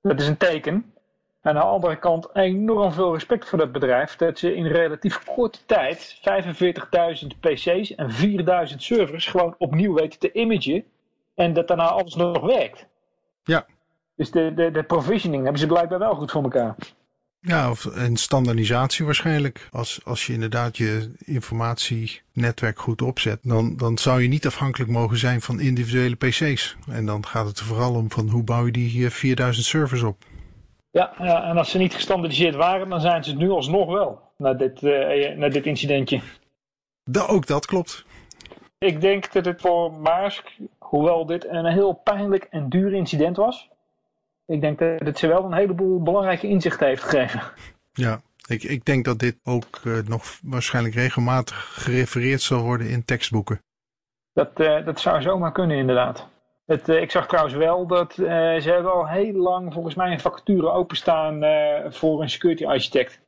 dat 0.01 0.19
is 0.19 0.27
een 0.27 0.37
teken. 0.37 0.93
Aan 1.41 1.55
de 1.55 1.61
andere 1.61 1.99
kant 1.99 2.35
enorm 2.35 2.91
veel 2.91 3.13
respect 3.13 3.49
voor 3.49 3.57
dat 3.57 3.71
bedrijf. 3.71 4.15
Dat 4.15 4.39
ze 4.39 4.55
in 4.55 4.65
relatief 4.65 5.23
korte 5.23 5.59
tijd 5.65 6.21
45.000 7.23 7.27
PC's 7.39 7.95
en 7.95 8.09
4.000 8.69 8.75
servers 8.75 9.25
gewoon 9.25 9.55
opnieuw 9.57 9.93
weten 9.93 10.19
te 10.19 10.31
imagen. 10.31 10.83
En 11.35 11.53
dat 11.53 11.67
daarna 11.67 11.87
alles 11.87 12.15
nog 12.15 12.41
werkt. 12.41 12.87
Ja. 13.43 13.65
Dus 14.15 14.31
de, 14.31 14.53
de, 14.53 14.71
de 14.71 14.83
provisioning 14.83 15.43
hebben 15.43 15.61
ze 15.61 15.67
blijkbaar 15.67 15.99
wel 15.99 16.15
goed 16.15 16.31
voor 16.31 16.43
elkaar. 16.43 16.75
Ja, 17.39 17.69
of 17.69 17.85
en 17.85 18.17
standaardisatie 18.17 19.05
waarschijnlijk. 19.05 19.69
Als, 19.71 19.99
als 20.03 20.27
je 20.27 20.33
inderdaad 20.33 20.77
je 20.77 21.13
informatienetwerk 21.25 22.79
goed 22.79 23.01
opzet, 23.01 23.39
dan, 23.43 23.77
dan 23.77 23.97
zou 23.97 24.21
je 24.21 24.27
niet 24.27 24.45
afhankelijk 24.45 24.91
mogen 24.91 25.17
zijn 25.17 25.41
van 25.41 25.59
individuele 25.59 26.15
PC's. 26.15 26.75
En 26.89 27.05
dan 27.05 27.25
gaat 27.25 27.45
het 27.45 27.59
er 27.59 27.65
vooral 27.65 27.95
om 27.95 28.11
van 28.11 28.29
hoe 28.29 28.43
bouw 28.43 28.65
je 28.65 28.71
die 28.71 29.09
4000 29.09 29.65
servers 29.65 30.01
op. 30.01 30.17
Ja, 30.91 31.13
ja, 31.17 31.43
en 31.43 31.57
als 31.57 31.71
ze 31.71 31.77
niet 31.77 31.93
gestandardiseerd 31.93 32.55
waren, 32.55 32.89
dan 32.89 33.01
zijn 33.01 33.23
ze 33.23 33.29
het 33.29 33.39
nu 33.39 33.49
alsnog 33.49 33.91
wel. 33.91 34.21
Na 34.37 34.53
dit, 34.53 34.81
uh, 34.81 35.37
na 35.37 35.49
dit 35.49 35.65
incidentje. 35.65 36.21
Da 37.03 37.25
ook 37.25 37.47
dat 37.47 37.65
klopt. 37.65 38.05
Ik 38.77 39.01
denk 39.01 39.33
dat 39.33 39.45
het 39.45 39.61
voor 39.61 39.93
Maersk, 39.93 40.57
hoewel 40.91 41.25
dit 41.25 41.47
een 41.47 41.65
heel 41.65 41.93
pijnlijk 41.93 42.43
en 42.43 42.69
duur 42.69 42.93
incident 42.93 43.37
was. 43.37 43.69
Ik 44.45 44.61
denk 44.61 44.79
dat 44.79 44.99
het 44.99 45.17
ze 45.17 45.27
wel 45.27 45.43
een 45.43 45.53
heleboel 45.53 46.01
belangrijke 46.01 46.47
inzichten 46.47 46.87
heeft 46.87 47.03
gegeven. 47.03 47.41
Ja, 47.93 48.21
ik, 48.47 48.63
ik 48.63 48.85
denk 48.85 49.05
dat 49.05 49.19
dit 49.19 49.37
ook 49.43 49.81
uh, 49.83 49.97
nog 50.07 50.23
waarschijnlijk 50.43 50.95
regelmatig 50.95 51.83
gerefereerd 51.83 52.41
zal 52.41 52.61
worden 52.61 52.89
in 52.89 53.05
tekstboeken. 53.05 53.61
Dat, 54.33 54.59
uh, 54.59 54.85
dat 54.85 54.99
zou 54.99 55.21
zomaar 55.21 55.51
kunnen 55.51 55.77
inderdaad. 55.77 56.27
Het, 56.65 56.89
uh, 56.89 57.01
ik 57.01 57.11
zag 57.11 57.27
trouwens 57.27 57.55
wel 57.55 57.87
dat 57.87 58.13
ze 58.13 58.61
hebben 58.63 58.93
al 58.93 59.07
heel 59.07 59.33
lang 59.33 59.73
volgens 59.73 59.95
mij 59.95 60.11
een 60.11 60.19
vacature 60.19 60.71
openstaan 60.71 61.43
voor 61.93 62.21
een 62.21 62.29
security 62.29 62.65
architect. 62.65 63.19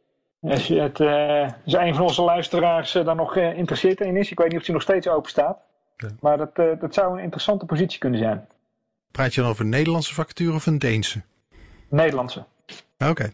Als 0.42 0.68
het, 0.68 1.00
is 1.66 1.74
een 1.74 1.96
van 1.96 2.06
onze 2.06 2.22
luisteraars 2.22 2.92
daar 2.92 3.16
nog 3.16 3.34
geïnteresseerd 3.34 4.00
in 4.00 4.18
is. 4.18 4.32
Ik 4.32 4.40
weet 4.40 4.50
niet 4.50 4.60
of 4.60 4.66
die 4.66 4.74
nog 4.74 4.84
steeds 4.84 5.08
open 5.08 5.30
staat. 5.30 5.72
Ja. 5.98 6.10
Maar 6.20 6.38
dat, 6.38 6.56
dat 6.56 6.94
zou 6.94 7.18
een 7.18 7.24
interessante 7.24 7.66
positie 7.66 8.00
kunnen 8.00 8.20
zijn. 8.20 8.48
Praat 9.12 9.34
je 9.34 9.42
dan 9.42 9.50
over 9.50 9.64
een 9.64 9.70
Nederlandse 9.70 10.14
vacature 10.14 10.54
of 10.54 10.66
een 10.66 10.80
Deense? 10.80 11.22
Nederlandse. 11.90 12.46
Oké. 12.98 13.10
Okay. 13.10 13.34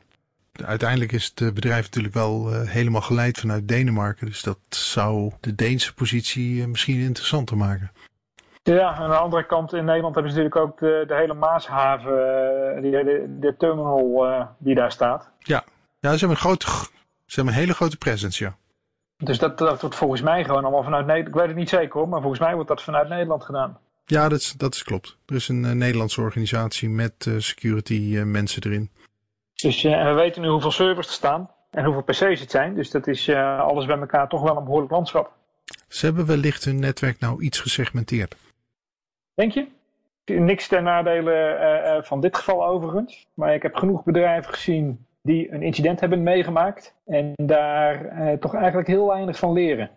Uiteindelijk 0.66 1.12
is 1.12 1.32
het 1.36 1.54
bedrijf 1.54 1.84
natuurlijk 1.84 2.14
wel 2.14 2.52
helemaal 2.52 3.02
geleid 3.02 3.40
vanuit 3.40 3.68
Denemarken. 3.68 4.26
Dus 4.26 4.42
dat 4.42 4.60
zou 4.70 5.32
de 5.40 5.56
Deense 5.56 5.94
positie 5.94 6.68
misschien 6.68 7.00
interessanter 7.00 7.58
maken. 7.58 7.92
Ja, 8.64 8.94
aan 8.94 9.10
de 9.10 9.16
andere 9.16 9.46
kant 9.46 9.74
in 9.74 9.86
Nederland 9.86 10.16
hebben 10.16 10.34
ze 10.34 10.38
natuurlijk 10.38 10.66
ook 10.66 10.80
de, 10.80 11.04
de 11.08 11.16
hele 11.16 11.34
Maashaven, 11.34 12.76
eh, 12.76 12.82
die, 12.82 12.92
de, 12.92 13.36
de 13.40 13.56
terminal 13.58 14.28
uh, 14.28 14.46
die 14.58 14.76
daar 14.76 14.92
staat. 14.92 15.30
Ja. 15.40 15.64
Ja, 16.00 16.12
ze 16.12 16.18
hebben 16.18 16.30
een, 16.30 16.36
grote, 16.36 16.66
ze 17.26 17.36
hebben 17.36 17.54
een 17.54 17.60
hele 17.60 17.74
grote 17.74 17.98
presence, 17.98 18.44
ja. 18.44 18.56
Dus 19.24 19.38
dat, 19.38 19.58
dat 19.58 19.82
wordt 19.82 19.96
volgens 19.96 20.22
mij 20.22 20.44
gewoon 20.44 20.64
allemaal 20.64 20.84
vanuit 20.84 21.06
Nederland. 21.06 21.36
Ik 21.36 21.40
weet 21.40 21.48
het 21.48 21.56
niet 21.56 21.70
zeker 21.70 22.00
hoor, 22.00 22.10
maar 22.10 22.22
volgens 22.22 22.42
mij 22.42 22.54
wordt 22.54 22.70
dat 22.70 22.84
vanuit 22.84 23.10
Nederland 23.10 23.44
gedaan. 23.44 23.78
Ja, 24.06 24.30
dat 24.30 24.40
is, 24.40 24.54
dat 24.54 24.74
is 24.74 24.84
klopt. 24.84 25.18
Er 25.26 25.36
is 25.36 25.48
een 25.48 25.78
Nederlandse 25.78 26.22
organisatie 26.22 26.90
met 26.90 27.30
security 27.38 28.22
mensen 28.26 28.64
erin. 28.66 28.90
Dus 29.54 29.84
uh, 29.84 30.04
we 30.04 30.14
weten 30.14 30.42
nu 30.42 30.48
hoeveel 30.48 30.72
servers 30.72 31.08
er 31.08 31.14
staan 31.14 31.50
en 31.72 31.86
hoeveel 31.86 32.04
PC's 32.04 32.40
het 32.40 32.52
zijn. 32.52 32.76
Dus 32.76 32.92
dat 32.92 33.08
is 33.08 33.30
alles 33.30 33.86
bij 33.86 33.98
elkaar 33.98 34.28
toch 34.28 34.42
wel 34.42 34.58
een 34.58 34.64
behoorlijk 34.64 34.92
landschap. 34.92 35.32
Ze 35.88 36.06
hebben 36.06 36.26
wellicht 36.26 36.64
hun 36.64 36.80
netwerk 36.80 37.20
nou 37.20 37.44
iets 37.44 37.60
gesegmenteerd. 37.60 38.36
Denk 39.34 39.52
je? 39.52 39.68
Niks 40.26 40.68
ten 40.68 40.84
nadele 40.84 42.02
van 42.04 42.22
dit 42.22 42.38
geval 42.38 42.66
overigens. 42.66 43.28
Maar 43.34 43.54
ik 43.54 43.62
heb 43.62 43.76
genoeg 43.76 44.04
bedrijven 44.04 44.54
gezien 44.54 45.06
die 45.22 45.52
een 45.52 45.62
incident 45.62 46.00
hebben 46.00 46.24
meegemaakt. 46.24 46.96
En 47.06 47.34
daar 47.36 48.20
uh, 48.20 48.34
toch 48.34 48.54
eigenlijk 48.54 48.88
heel 48.88 49.08
weinig 49.08 49.38
van 49.38 49.54
leren. 49.54 49.90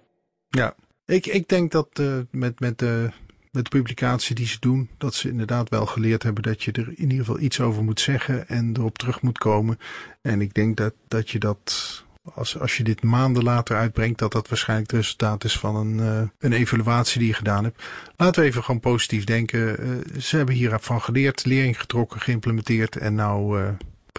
Ja, 0.49 0.75
ik, 1.05 1.27
ik 1.27 1.49
denk 1.49 1.71
dat 1.71 2.03
met, 2.31 2.61
met, 2.61 2.79
de, 2.79 3.09
met 3.51 3.65
de 3.65 3.79
publicatie 3.79 4.35
die 4.35 4.47
ze 4.47 4.57
doen, 4.61 4.91
dat 4.99 5.15
ze 5.15 5.29
inderdaad 5.29 5.69
wel 5.69 5.87
geleerd 5.87 6.23
hebben 6.23 6.43
dat 6.43 6.63
je 6.63 6.73
er 6.73 6.89
in 6.89 7.11
ieder 7.11 7.19
geval 7.19 7.41
iets 7.41 7.61
over 7.61 7.85
moet 7.85 8.01
zeggen 8.01 8.49
en 8.49 8.75
erop 8.77 8.99
terug 8.99 9.23
moet 9.23 9.39
komen. 9.39 9.79
En 10.23 10.41
ik 10.41 10.55
denk 10.55 10.77
dat, 10.77 10.95
dat 11.09 11.31
je 11.31 11.39
dat 11.39 12.05
als, 12.35 12.59
als 12.59 12.77
je 12.77 12.85
dit 12.85 13.03
maanden 13.03 13.43
later 13.43 13.77
uitbrengt, 13.77 14.19
dat 14.19 14.33
dat 14.33 14.49
waarschijnlijk 14.49 14.91
het 14.91 15.01
resultaat 15.01 15.45
is 15.45 15.59
van 15.59 15.77
een, 15.77 15.99
uh, 15.99 16.29
een 16.39 16.53
evaluatie 16.53 17.19
die 17.19 17.29
je 17.29 17.35
gedaan 17.35 17.65
hebt. 17.65 17.85
Laten 18.17 18.43
we 18.43 18.49
even 18.49 18.65
gewoon 18.65 18.81
positief 18.81 19.25
denken. 19.25 19.77
Ze 20.21 20.37
hebben 20.37 20.55
hiervan 20.55 21.01
geleerd, 21.01 21.45
lering 21.45 21.81
getrokken, 21.81 22.21
geïmplementeerd 22.21 22.97
en 22.97 23.15
nou, 23.15 23.61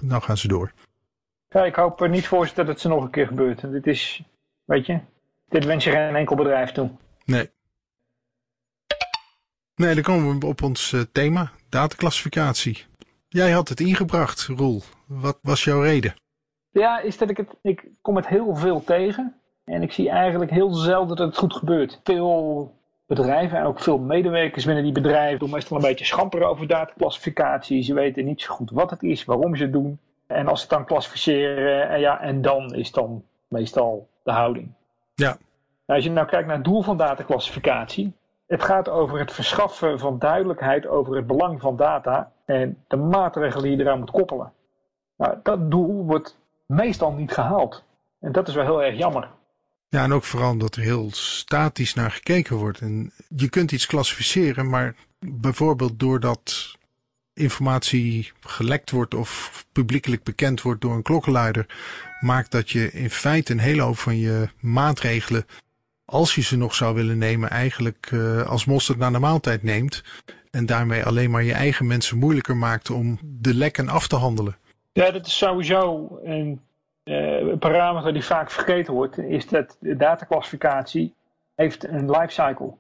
nou 0.02 0.22
gaan 0.22 0.38
ze 0.38 0.48
door. 0.48 0.72
Ja, 1.54 1.66
ik 1.66 1.76
hoop 1.76 2.02
er 2.02 2.10
niet 2.10 2.28
voor 2.28 2.52
dat 2.56 2.68
het 2.68 2.80
ze 2.80 2.88
nog 2.88 3.04
een 3.04 3.10
keer 3.10 3.28
gebeurt. 3.28 3.72
Dit 3.72 3.88
is, 3.88 4.24
weet 4.66 4.86
je, 4.86 5.00
dit 5.48 5.66
wens 5.66 5.84
je 5.84 5.92
geen 5.92 6.16
enkel 6.16 6.36
bedrijf 6.36 6.72
toe. 6.72 6.90
Nee. 7.26 7.50
Nee, 9.76 9.94
dan 9.94 10.04
komen 10.04 10.40
we 10.40 10.46
op 10.46 10.62
ons 10.62 10.96
thema, 11.12 11.52
dataclassificatie. 11.70 12.86
Jij 13.28 13.52
had 13.52 13.70
het 13.70 13.80
ingebracht, 13.80 14.46
Roel. 14.46 14.82
Wat 15.08 15.38
was 15.42 15.64
jouw 15.64 15.82
reden? 15.82 16.14
Ja, 16.70 17.00
is 17.00 17.18
dat 17.18 17.30
ik 17.30 17.38
het, 17.38 17.56
ik 17.62 17.86
kom 18.02 18.16
het 18.16 18.28
heel 18.28 18.56
veel 18.56 18.84
tegen. 18.84 19.36
En 19.66 19.82
ik 19.82 19.92
zie 19.92 20.10
eigenlijk 20.10 20.52
heel 20.52 20.74
zelden 20.74 21.16
dat 21.16 21.28
het 21.28 21.38
goed 21.38 21.56
gebeurt. 21.56 22.00
Veel 22.04 22.74
bedrijven 23.06 23.58
en 23.58 23.66
ook 23.66 23.80
veel 23.80 24.00
medewerkers 24.00 24.66
binnen 24.66 24.84
die 24.84 24.94
bedrijven 24.94 25.40
doen 25.40 25.50
meestal 25.50 25.78
een 25.78 25.84
beetje 25.84 26.06
schamper 26.06 26.44
over 26.44 26.68
dataclassificatie. 26.68 27.84
Ze 27.84 27.94
weten 27.94 28.26
niet 28.26 28.42
zo 28.42 28.54
goed 28.54 28.72
wat 28.72 28.90
het 28.90 29.04
is, 29.04 29.26
waarom 29.26 29.56
ze 29.56 29.64
het 29.64 29.74
doen. 29.74 30.00
En 30.28 30.48
als 30.48 30.60
ze 30.60 30.66
het 30.66 30.76
dan 30.76 30.86
klassificeren, 30.86 31.90
en, 31.90 32.00
ja, 32.00 32.22
en 32.22 32.42
dan 32.42 32.74
is 32.74 32.92
dan 32.92 33.24
meestal 33.48 34.08
de 34.24 34.32
houding. 34.32 34.72
Ja. 35.16 35.38
Nou, 35.86 36.00
als 36.00 36.04
je 36.04 36.12
nou 36.12 36.28
kijkt 36.28 36.48
naar 36.48 36.56
het 36.56 36.66
doel 36.66 36.82
van 36.82 36.98
dataclassificatie. 36.98 38.14
Het 38.48 38.64
gaat 38.64 38.90
over 38.90 39.20
het 39.20 39.32
verschaffen 39.32 40.00
van 40.00 40.20
duidelijkheid 40.20 40.88
over 40.88 41.16
het 41.16 41.28
belang 41.28 41.62
van 41.62 41.78
data 41.78 42.32
en 42.46 42.84
de 42.88 42.96
maatregelen 42.96 43.64
die 43.64 43.78
je 43.78 43.84
eraan 43.84 44.00
moet 44.00 44.12
koppelen. 44.12 44.54
Nou, 45.18 45.38
dat 45.44 45.72
doel 45.72 46.06
wordt 46.06 46.38
meestal 46.66 47.12
niet 47.12 47.32
gehaald. 47.32 47.84
En 48.20 48.32
dat 48.32 48.48
is 48.48 48.54
wel 48.56 48.64
heel 48.64 48.84
erg 48.84 48.98
jammer. 48.98 49.30
Ja, 49.88 50.04
en 50.04 50.14
ook 50.14 50.24
vooral 50.24 50.52
omdat 50.52 50.76
er 50.76 50.82
heel 50.82 51.12
statisch 51.12 51.94
naar 51.94 52.12
gekeken 52.12 52.56
wordt. 52.56 52.80
En 52.80 53.12
je 53.36 53.50
kunt 53.50 53.72
iets 53.72 53.86
klassificeren, 53.86 54.70
maar 54.70 54.96
bijvoorbeeld 55.20 56.00
doordat 56.00 56.76
informatie 57.34 58.32
gelekt 58.40 58.92
wordt 58.92 59.14
of 59.14 59.66
publiekelijk 59.72 60.24
bekend 60.24 60.62
wordt 60.62 60.82
door 60.82 60.94
een 60.94 61.02
klokkenluider, 61.02 61.66
maakt 62.20 62.52
dat 62.52 62.70
je 62.70 62.92
in 62.92 63.10
feite 63.10 63.52
een 63.52 63.60
hele 63.60 63.82
hoop 63.82 63.98
van 63.98 64.18
je 64.18 64.50
maatregelen, 64.60 65.46
als 66.06 66.36
je 66.36 66.42
ze 66.42 66.58
nog 66.58 66.76
zou 66.76 66.96
willen 66.96 67.18
nemen, 67.18 67.50
eigenlijk 67.50 68.12
uh, 68.12 68.48
als 68.48 68.66
mosterd 68.66 68.98
naar 68.98 69.12
de 69.12 69.20
maaltijd 69.20 69.64
neemt. 69.64 70.04
En 70.52 70.66
daarmee 70.66 71.06
alleen 71.06 71.32
maar 71.32 71.44
je 71.44 71.54
eigen 71.54 71.88
mensen 71.88 72.18
moeilijker 72.18 72.58
maakt 72.58 72.90
om 72.90 73.20
de 73.22 73.54
lekken 73.54 73.90
af 73.90 74.08
te 74.08 74.16
handelen. 74.16 74.58
Ja, 74.92 75.12
dat 75.12 75.26
is 75.26 75.38
sowieso 75.38 76.10
een 76.24 76.62
uh, 77.04 77.58
parameter 77.60 78.14
die 78.14 78.24
vaak 78.24 78.52
vergeten 78.52 78.94
wordt. 78.94 79.18
Is 79.18 79.48
dat 79.48 79.78
de 79.80 79.96
dataclassificatie 79.96 81.14
heeft 81.56 81.88
een 81.88 82.10
lifecycle. 82.10 82.74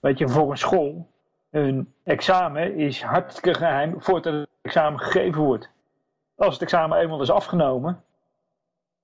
Weet 0.00 0.18
je, 0.18 0.28
voor 0.28 0.50
een 0.50 0.58
school, 0.58 1.08
een 1.50 1.92
examen 2.04 2.74
is 2.74 3.02
hartstikke 3.02 3.54
geheim 3.54 4.02
voordat 4.02 4.32
het 4.32 4.48
examen 4.62 5.00
gegeven 5.00 5.42
wordt. 5.42 5.70
Als 6.36 6.52
het 6.52 6.62
examen 6.62 6.98
eenmaal 6.98 7.22
is 7.22 7.30
afgenomen, 7.30 8.02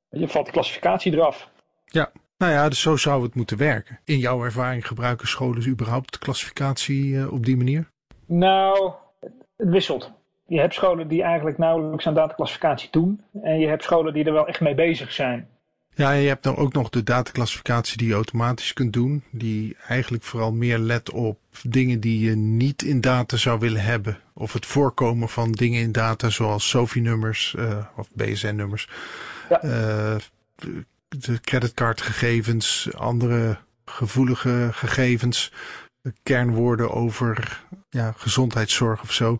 je 0.08 0.28
valt 0.28 0.46
de 0.46 0.52
klassificatie 0.52 1.12
eraf. 1.12 1.48
Ja, 1.84 2.10
nou 2.38 2.52
ja, 2.52 2.68
dus 2.68 2.80
zo 2.80 2.96
zou 2.96 3.22
het 3.22 3.34
moeten 3.34 3.56
werken. 3.56 4.00
In 4.04 4.18
jouw 4.18 4.44
ervaring 4.44 4.86
gebruiken 4.86 5.28
scholen 5.28 5.68
überhaupt 5.68 6.18
klassificatie 6.18 7.04
uh, 7.04 7.32
op 7.32 7.44
die 7.44 7.56
manier? 7.56 7.90
Nou, 8.26 8.92
het 9.56 9.68
wisselt 9.68 10.12
je 10.46 10.60
hebt 10.60 10.74
scholen 10.74 11.08
die 11.08 11.22
eigenlijk 11.22 11.58
nauwelijks 11.58 12.06
aan 12.06 12.14
dataclassificatie 12.14 12.88
doen. 12.90 13.24
En 13.42 13.58
je 13.58 13.66
hebt 13.66 13.82
scholen 13.82 14.12
die 14.12 14.24
er 14.24 14.32
wel 14.32 14.46
echt 14.46 14.60
mee 14.60 14.74
bezig 14.74 15.12
zijn. 15.12 15.48
Ja, 15.96 16.12
en 16.12 16.18
je 16.18 16.28
hebt 16.28 16.42
dan 16.42 16.56
ook 16.56 16.72
nog 16.72 16.90
de 16.90 17.02
dataclassificatie 17.02 17.96
die 17.96 18.08
je 18.08 18.14
automatisch 18.14 18.72
kunt 18.72 18.92
doen. 18.92 19.22
Die 19.30 19.76
eigenlijk 19.88 20.24
vooral 20.24 20.52
meer 20.52 20.78
let 20.78 21.10
op 21.10 21.38
dingen 21.62 22.00
die 22.00 22.20
je 22.20 22.36
niet 22.36 22.82
in 22.82 23.00
data 23.00 23.36
zou 23.36 23.58
willen 23.58 23.82
hebben. 23.82 24.20
Of 24.32 24.52
het 24.52 24.66
voorkomen 24.66 25.28
van 25.28 25.52
dingen 25.52 25.80
in 25.80 25.92
data 25.92 26.30
zoals 26.30 26.68
SOFI-nummers 26.68 27.54
uh, 27.58 27.86
of 27.96 28.08
BSN-nummers. 28.12 28.88
Ja. 29.48 29.64
Uh, 29.64 30.16
de 31.08 31.40
creditcardgegevens, 31.40 32.88
andere 32.94 33.58
gevoelige 33.84 34.68
gegevens. 34.72 35.52
Kernwoorden 36.22 36.90
over 36.90 37.62
ja, 37.90 38.14
gezondheidszorg 38.16 39.02
of 39.02 39.12
zo. 39.12 39.38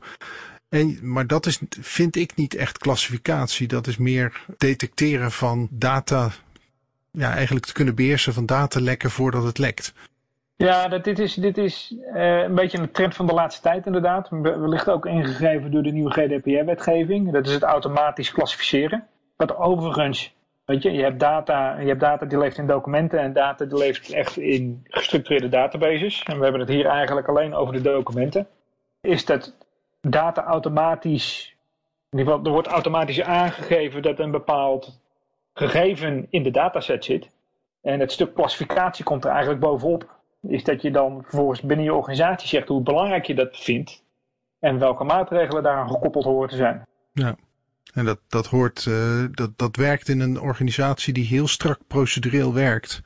En, 0.69 0.99
maar 1.03 1.27
dat 1.27 1.47
is, 1.47 1.61
vind 1.81 2.17
ik 2.17 2.35
niet 2.35 2.55
echt 2.55 2.79
klassificatie. 2.79 3.69
Dat 3.69 3.87
is 3.87 3.97
meer 3.97 4.45
detecteren 4.57 5.33
van 5.33 5.69
data. 5.71 6.33
Ja, 7.17 7.35
eigenlijk 7.35 7.67
te 7.67 7.73
kunnen 7.73 7.95
beheersen 7.95 8.33
van 8.33 8.47
datalekken 8.47 9.11
voordat 9.11 9.45
het 9.45 9.59
lekt. 9.59 9.95
Ja, 10.57 10.89
dat, 10.89 11.05
dit 11.05 11.19
is, 11.19 11.35
dit 11.35 11.59
is 11.59 11.95
uh, 12.15 12.43
een 12.43 12.55
beetje 12.55 12.79
een 12.79 12.91
trend 12.91 13.15
van 13.15 13.27
de 13.27 13.33
laatste 13.33 13.63
tijd 13.63 13.87
inderdaad. 13.87 14.29
Wellicht 14.31 14.89
ook 14.89 15.07
ingegeven 15.07 15.71
door 15.71 15.83
de 15.83 15.91
nieuwe 15.91 16.11
GDPR-wetgeving. 16.11 17.33
Dat 17.33 17.47
is 17.47 17.53
het 17.53 17.63
automatisch 17.63 18.33
klassificeren. 18.33 19.07
Wat 19.37 19.57
overigens, 19.57 20.35
weet 20.65 20.83
je, 20.83 20.93
je 20.93 21.03
hebt 21.03 21.21
data, 21.21 21.79
je 21.79 21.87
hebt 21.87 22.01
data 22.01 22.27
die 22.27 22.39
leeft 22.39 22.59
in 22.59 22.67
documenten 22.67 23.19
en 23.21 23.33
data 23.33 23.65
die 23.65 23.79
leeft 23.79 24.11
echt 24.11 24.37
in 24.37 24.85
gestructureerde 24.89 25.49
databases. 25.49 26.23
En 26.23 26.37
we 26.37 26.43
hebben 26.43 26.61
het 26.61 26.71
hier 26.71 26.87
eigenlijk 26.87 27.29
alleen 27.29 27.55
over 27.55 27.75
de 27.75 27.83
documenten. 27.83 28.47
Is 29.01 29.25
dat 29.25 29.55
data 30.01 30.45
automatisch, 30.45 31.57
in 32.11 32.19
ieder 32.19 32.33
geval, 32.33 32.47
er 32.47 32.53
wordt 32.53 32.69
automatisch 32.69 33.23
aangegeven 33.23 34.03
dat 34.03 34.19
een 34.19 34.31
bepaald 34.31 35.03
gegeven 35.55 36.27
in 36.31 36.43
de 36.43 36.51
dataset 36.51 37.05
zit. 37.05 37.29
En 37.83 38.01
het 38.01 38.13
stuk 38.13 38.35
klassificatie 38.35 39.05
komt 39.05 39.25
er 39.25 39.31
eigenlijk 39.31 39.61
bovenop. 39.61 40.13
Is 40.43 40.65
dat 40.65 40.83
je 40.83 40.91
dan 40.91 41.23
vervolgens 41.23 41.61
binnen 41.61 41.85
je 41.85 41.95
organisatie 41.95 42.49
zegt 42.49 42.69
hoe 42.69 42.83
belangrijk 42.83 43.25
je 43.25 43.35
dat 43.35 43.57
vindt. 43.57 44.03
En 44.59 44.79
welke 44.79 45.05
maatregelen 45.05 45.63
daaraan 45.63 45.91
gekoppeld 45.91 46.25
horen 46.25 46.49
te 46.49 46.57
zijn. 46.57 46.87
Ja, 47.13 47.37
en 47.95 48.05
dat, 48.05 48.21
dat 48.29 48.47
hoort, 48.47 48.85
uh, 48.89 49.25
dat, 49.31 49.59
dat 49.59 49.77
werkt 49.77 50.09
in 50.09 50.21
een 50.21 50.41
organisatie 50.41 51.13
die 51.13 51.25
heel 51.25 51.49
strak 51.49 51.79
procedureel 51.87 52.55
werkt. 52.55 53.03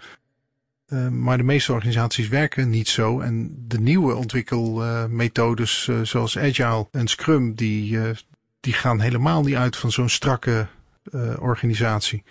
Uh, 0.89 1.09
maar 1.09 1.37
de 1.37 1.43
meeste 1.43 1.73
organisaties 1.73 2.29
werken 2.29 2.71
niet 2.71 2.89
zo. 2.89 3.21
En 3.21 3.65
de 3.67 3.81
nieuwe 3.81 4.15
ontwikkelmethodes 4.15 5.87
uh, 5.87 6.01
zoals 6.03 6.39
Agile 6.39 6.87
en 6.91 7.07
Scrum, 7.07 7.55
die, 7.55 7.99
die 8.61 8.73
gaan 8.73 9.01
helemaal 9.01 9.43
niet 9.43 9.57
uit 9.57 9.77
van 9.77 9.93
zo'n 9.93 10.09
strakke 10.09 10.67
organisatie. 11.39 12.25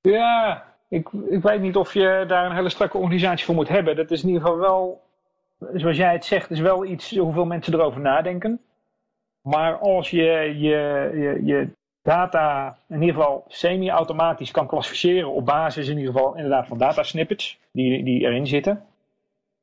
Ja, 0.00 0.64
ik, 0.88 1.08
ik 1.28 1.42
weet 1.42 1.60
niet 1.60 1.76
of 1.76 1.94
je 1.94 2.24
daar 2.26 2.46
een 2.46 2.54
hele 2.54 2.68
strakke 2.68 2.98
organisatie 2.98 3.44
voor 3.44 3.54
moet 3.54 3.68
hebben. 3.68 3.96
Dat 3.96 4.10
is 4.10 4.22
in 4.22 4.28
ieder 4.28 4.42
geval 4.42 4.58
wel, 4.58 5.00
zoals 5.74 5.96
jij 5.96 6.12
het 6.12 6.24
zegt, 6.24 6.50
is 6.50 6.60
wel 6.60 6.84
iets 6.84 7.16
hoeveel 7.16 7.44
mensen 7.44 7.74
erover 7.74 8.00
nadenken. 8.00 8.60
Maar 9.42 9.78
als 9.78 10.10
je 10.10 10.22
je, 10.58 11.12
je, 11.14 11.40
je 11.44 11.68
data 12.02 12.76
in 12.88 13.00
ieder 13.00 13.14
geval 13.14 13.44
semi-automatisch 13.48 14.50
kan 14.50 14.66
klassificeren 14.66 15.30
op 15.30 15.44
basis 15.44 15.88
in 15.88 15.98
ieder 15.98 16.12
geval 16.12 16.34
inderdaad 16.34 16.66
van 16.66 16.78
datasnippets 16.78 17.58
die, 17.72 18.04
die 18.04 18.20
erin 18.20 18.46
zitten. 18.46 18.84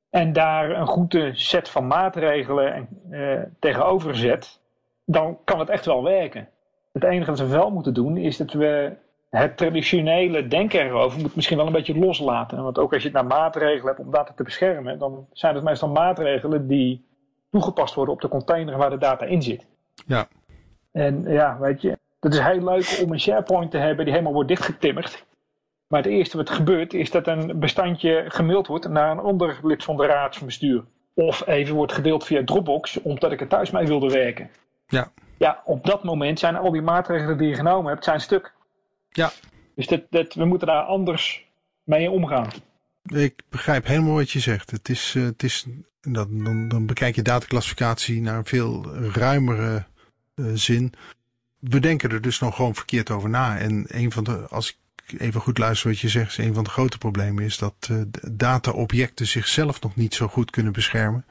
En 0.10 0.34
daar 0.34 0.69
een 0.69 0.88
goede 0.88 1.36
set 1.36 1.69
van 1.69 1.88
maatregelen 1.88 2.88
uh, 3.10 3.41
tegenover 3.60 4.15
zet, 4.15 4.60
dan 5.06 5.38
kan 5.43 5.60
het 5.60 5.69
echt 5.69 5.86
wel 5.86 6.04
werken. 6.04 6.50
Het 6.93 7.04
enige 7.04 7.30
dat 7.30 7.39
we 7.39 7.47
wel 7.47 7.71
moeten 7.71 7.93
doen 7.93 8.17
is 8.17 8.38
dat 8.38 8.54
we 8.54 8.95
het 9.38 9.58
traditionele 9.58 10.47
denken 10.47 10.86
erover 10.86 11.19
moet 11.19 11.36
misschien 11.36 11.58
wel 11.58 11.65
een 11.65 11.71
beetje 11.71 11.97
loslaten. 11.97 12.63
Want 12.63 12.78
ook 12.78 12.93
als 12.93 13.02
je 13.02 13.08
het 13.08 13.17
naar 13.17 13.39
maatregelen 13.39 13.86
hebt 13.86 14.00
om 14.00 14.12
data 14.12 14.34
te 14.34 14.43
beschermen, 14.43 15.00
dan 15.00 15.28
zijn 15.32 15.56
het 15.56 15.63
meestal 15.63 15.89
maatregelen 15.89 16.67
die 16.67 17.06
toegepast 17.52 17.93
worden 17.93 18.13
op 18.13 18.21
de 18.21 18.28
container 18.28 18.78
waar 18.78 18.89
de 18.89 18.97
data 18.97 19.26
in 19.26 19.41
zit. 19.41 19.67
Ja. 20.06 20.28
En 20.91 21.23
ja, 21.28 21.58
weet 21.60 21.82
je, 21.82 21.97
Dat 22.19 22.34
is 22.34 22.39
heel 22.39 22.63
leuk 22.63 23.00
om 23.04 23.12
een 23.12 23.19
SharePoint 23.19 23.71
te 23.71 23.78
hebben 23.78 24.04
die 24.04 24.13
helemaal 24.13 24.34
wordt 24.34 24.50
dichtgetimmerd. 24.50 25.26
Maar 25.88 26.02
het 26.02 26.12
eerste 26.12 26.38
wat 26.38 26.50
gebeurt 26.50 26.93
is 26.93 27.12
dat 27.12 27.28
een 27.28 27.60
bestandje 27.60 28.26
gemaild 28.28 28.67
wordt 28.67 28.89
naar 28.89 29.12
een 29.12 29.19
ander 29.19 29.60
lid 29.63 29.84
van 29.84 29.97
de 29.97 30.06
raad 30.06 30.36
van 30.36 30.45
bestuur. 30.47 30.84
Of 31.13 31.47
even 31.47 31.76
wordt 31.76 31.93
gedeeld 31.93 32.26
via 32.26 32.43
Dropbox, 32.43 33.02
omdat 33.02 33.32
ik 33.32 33.41
er 33.41 33.47
thuis 33.47 33.71
mee 33.71 33.88
wilde 33.88 34.10
werken. 34.10 34.50
Ja. 34.88 35.12
Ja, 35.38 35.62
op 35.65 35.86
dat 35.86 36.04
moment 36.04 36.39
zijn 36.39 36.56
al 36.56 36.71
die 36.71 36.82
maatregelen 36.82 37.38
die 37.38 37.47
je 37.47 37.56
genomen 37.56 37.91
hebt, 37.91 38.04
zijn 38.04 38.19
stuk. 38.19 38.54
Ja. 39.10 39.32
Dus 39.76 39.88
dat, 40.10 40.34
we 40.34 40.46
moeten 40.46 40.67
daar 40.67 40.84
anders 40.84 41.46
mee 41.84 42.12
omgaan. 42.12 42.50
Ik 43.04 43.41
begrijp 43.50 43.86
helemaal 43.86 44.13
wat 44.13 44.32
je 44.32 44.39
zegt. 44.39 44.72
Het 44.72 44.89
is, 44.89 45.13
uh, 45.15 45.24
het 45.24 45.43
is 45.43 45.65
dan, 46.02 46.43
dan, 46.43 46.67
dan 46.67 46.86
bekijk 46.86 47.15
je 47.15 47.22
dataclassificatie 47.22 48.22
naar 48.22 48.38
een 48.38 48.46
veel 48.46 48.96
ruimere 48.96 49.86
uh, 50.36 50.52
zin. 50.54 50.93
We 51.60 51.80
denken 51.80 52.10
er 52.10 52.22
dus 52.22 52.39
nog 52.39 52.56
gewoon 52.56 52.76
verkeerd 52.76 53.10
over 53.10 53.30
na. 53.30 53.58
En 53.58 53.86
een 53.88 54.12
van 54.12 54.24
de, 54.24 54.48
als 54.48 54.70
ik 54.70 55.20
even 55.20 55.41
goed 55.41 55.58
luister 55.58 55.89
wat 55.89 56.00
je 56.00 56.10
zegt, 56.10 56.38
een 56.38 56.54
van 56.54 56.63
de 56.63 56.70
grote 56.70 56.98
problemen 56.98 57.43
is 57.43 57.58
dat 57.58 57.88
uh, 57.91 58.02
data-objecten 58.32 59.28
zichzelf 59.28 59.82
nog 59.82 59.96
niet 59.96 60.13
zo 60.13 60.28
goed 60.28 60.52
kunnen 60.52 60.74
beschermen. 60.74 61.26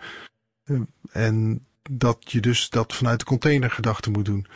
en 1.13 1.67
dat 1.91 2.33
je 2.33 2.41
dus 2.41 2.71
dat 2.71 2.95
vanuit 2.95 3.19
de 3.19 3.25
containergedachte 3.25 4.11
moet 4.11 4.25
doen. 4.25 4.47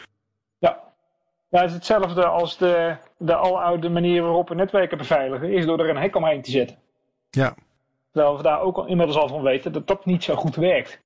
Ja, 1.51 1.61
het 1.61 1.69
is 1.69 1.75
hetzelfde 1.75 2.27
als 2.27 2.57
de, 2.59 2.97
de 3.17 3.35
aloude 3.35 3.89
manier 3.89 4.23
waarop 4.23 4.49
we 4.49 4.55
netwerken 4.55 4.99
beveiligen, 4.99 5.53
is 5.53 5.67
door 5.67 5.81
er 5.81 5.89
een 5.89 5.97
hek 5.97 6.17
omheen 6.17 6.43
te 6.43 6.51
zetten. 6.51 6.77
Ja. 7.31 7.55
Terwijl 8.13 8.37
we 8.37 8.43
daar 8.43 8.61
ook 8.61 8.77
al 8.77 8.87
inmiddels 8.87 9.19
al 9.19 9.29
van 9.29 9.43
weten 9.43 9.73
dat 9.73 9.87
dat 9.87 10.05
niet 10.05 10.25
zo 10.25 10.35
goed 10.35 10.57
werkt. 10.57 11.01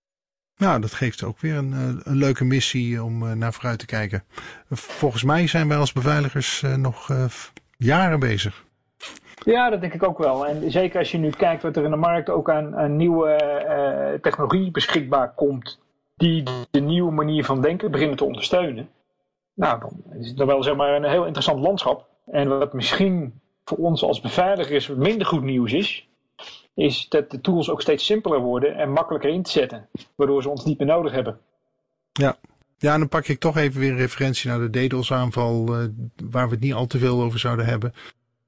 Nou, 0.57 0.81
dat 0.81 0.93
geeft 0.93 1.23
ook 1.23 1.41
weer 1.41 1.57
een, 1.57 1.73
een 2.05 2.17
leuke 2.17 2.45
missie 2.45 3.03
om 3.03 3.39
naar 3.39 3.53
vooruit 3.53 3.79
te 3.79 3.87
kijken. 3.87 4.25
Volgens 4.71 5.23
mij 5.23 5.47
zijn 5.47 5.69
wij 5.69 5.77
als 5.77 5.93
beveiligers 5.93 6.65
nog 6.77 7.09
uh, 7.09 7.25
jaren 7.77 8.21
bezig. 8.21 8.65
Ja, 9.45 9.71
dat 9.71 9.81
denk 9.81 9.95
ik 9.95 10.03
ook 10.03 10.19
wel. 10.19 10.47
En 10.47 10.71
zeker 10.71 10.99
als 10.99 11.11
je 11.11 11.19
nu 11.19 11.31
kijkt 11.31 11.63
wat 11.63 11.77
er 11.77 11.85
in 11.85 11.91
de 11.91 11.97
markt 11.97 12.31
ook 12.31 12.51
aan, 12.51 12.77
aan 12.77 12.97
nieuwe 12.97 13.41
uh, 14.15 14.21
technologie 14.21 14.71
beschikbaar 14.71 15.35
komt, 15.35 15.81
die 16.17 16.43
de 16.71 16.81
nieuwe 16.81 17.13
manier 17.13 17.45
van 17.45 17.61
denken 17.61 17.91
beginnen 17.91 18.17
te 18.17 18.25
ondersteunen. 18.25 18.89
Nou, 19.55 19.81
dan 19.81 20.21
is 20.21 20.29
het 20.29 20.45
wel 20.45 20.63
zeg 20.63 20.77
maar 20.77 20.95
een 20.95 21.11
heel 21.11 21.25
interessant 21.25 21.61
landschap. 21.61 22.07
En 22.27 22.49
wat 22.49 22.73
misschien 22.73 23.41
voor 23.65 23.79
ons 23.79 24.03
als 24.03 24.21
beveiligers 24.21 24.89
minder 24.89 25.27
goed 25.27 25.43
nieuws 25.43 25.73
is, 25.73 26.09
is 26.75 27.09
dat 27.09 27.31
de 27.31 27.41
tools 27.41 27.71
ook 27.71 27.81
steeds 27.81 28.05
simpeler 28.05 28.41
worden 28.41 28.77
en 28.77 28.93
makkelijker 28.93 29.31
in 29.31 29.43
te 29.43 29.51
zetten. 29.51 29.89
Waardoor 30.15 30.43
ze 30.43 30.49
ons 30.49 30.65
niet 30.65 30.79
meer 30.79 30.87
nodig 30.87 31.13
hebben. 31.13 31.39
Ja, 32.13 32.37
ja 32.79 32.93
en 32.93 32.99
dan 32.99 33.09
pak 33.09 33.27
ik 33.27 33.41
toch 33.41 33.57
even 33.57 33.81
weer 33.81 33.91
een 33.91 33.97
referentie 33.97 34.51
naar 34.51 34.71
de 34.71 34.87
DDoS 34.87 35.13
aanval, 35.13 35.81
uh, 35.81 35.89
waar 36.31 36.47
we 36.47 36.55
het 36.55 36.65
niet 36.65 36.75
al 36.75 36.87
te 36.87 36.99
veel 36.99 37.23
over 37.23 37.39
zouden 37.39 37.67
hebben. 37.67 37.95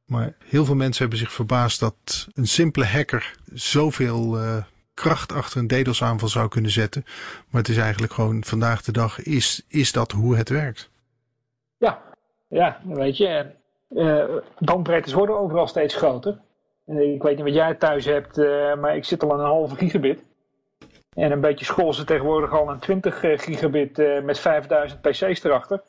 Maar 0.06 0.36
heel 0.44 0.64
veel 0.64 0.74
mensen 0.74 1.00
hebben 1.00 1.18
zich 1.18 1.32
verbaasd 1.32 1.80
dat 1.80 2.28
een 2.34 2.46
simpele 2.46 2.86
hacker 2.86 3.34
zoveel 3.52 4.38
uh, 4.38 4.56
kracht 4.94 5.32
achter 5.32 5.60
een 5.60 5.66
DDoS 5.66 6.02
aanval 6.02 6.28
zou 6.28 6.48
kunnen 6.48 6.70
zetten. 6.70 7.04
Maar 7.50 7.60
het 7.60 7.70
is 7.70 7.76
eigenlijk 7.76 8.12
gewoon 8.12 8.44
vandaag 8.44 8.82
de 8.82 8.92
dag, 8.92 9.22
is, 9.22 9.62
is 9.68 9.92
dat 9.92 10.12
hoe 10.12 10.36
het 10.36 10.48
werkt? 10.48 10.90
Ja, 11.78 12.02
ja 12.48 12.80
weet 12.84 13.16
je, 13.16 13.46
uh, 13.90 14.24
bandbreedtes 14.58 15.12
worden 15.12 15.38
overal 15.38 15.66
steeds 15.66 15.94
groter. 15.94 16.38
Ik 16.86 17.22
weet 17.22 17.36
niet 17.36 17.44
wat 17.44 17.54
jij 17.54 17.74
thuis 17.74 18.04
hebt, 18.04 18.38
uh, 18.38 18.74
maar 18.74 18.96
ik 18.96 19.04
zit 19.04 19.22
al 19.22 19.32
aan 19.32 19.40
een 19.40 19.46
halve 19.46 19.76
gigabit. 19.76 20.22
En 21.12 21.32
een 21.32 21.40
beetje 21.40 21.64
school 21.64 21.92
ze 21.92 22.04
tegenwoordig 22.04 22.52
al 22.52 22.70
aan 22.70 22.78
20 22.78 23.20
gigabit 23.20 23.98
uh, 23.98 24.22
met 24.22 24.38
5000 24.38 25.00
PC's 25.00 25.44
erachter. 25.44 25.82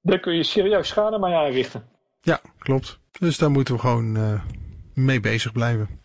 Daar 0.00 0.20
kun 0.20 0.34
je 0.34 0.42
serieus 0.42 0.88
schade 0.88 1.18
mee 1.18 1.34
aanrichten. 1.34 1.84
Ja, 2.20 2.40
klopt. 2.58 2.98
Dus 3.18 3.38
daar 3.38 3.50
moeten 3.50 3.74
we 3.74 3.80
gewoon 3.80 4.40
mee 4.94 5.20
bezig 5.20 5.52
blijven. 5.52 6.00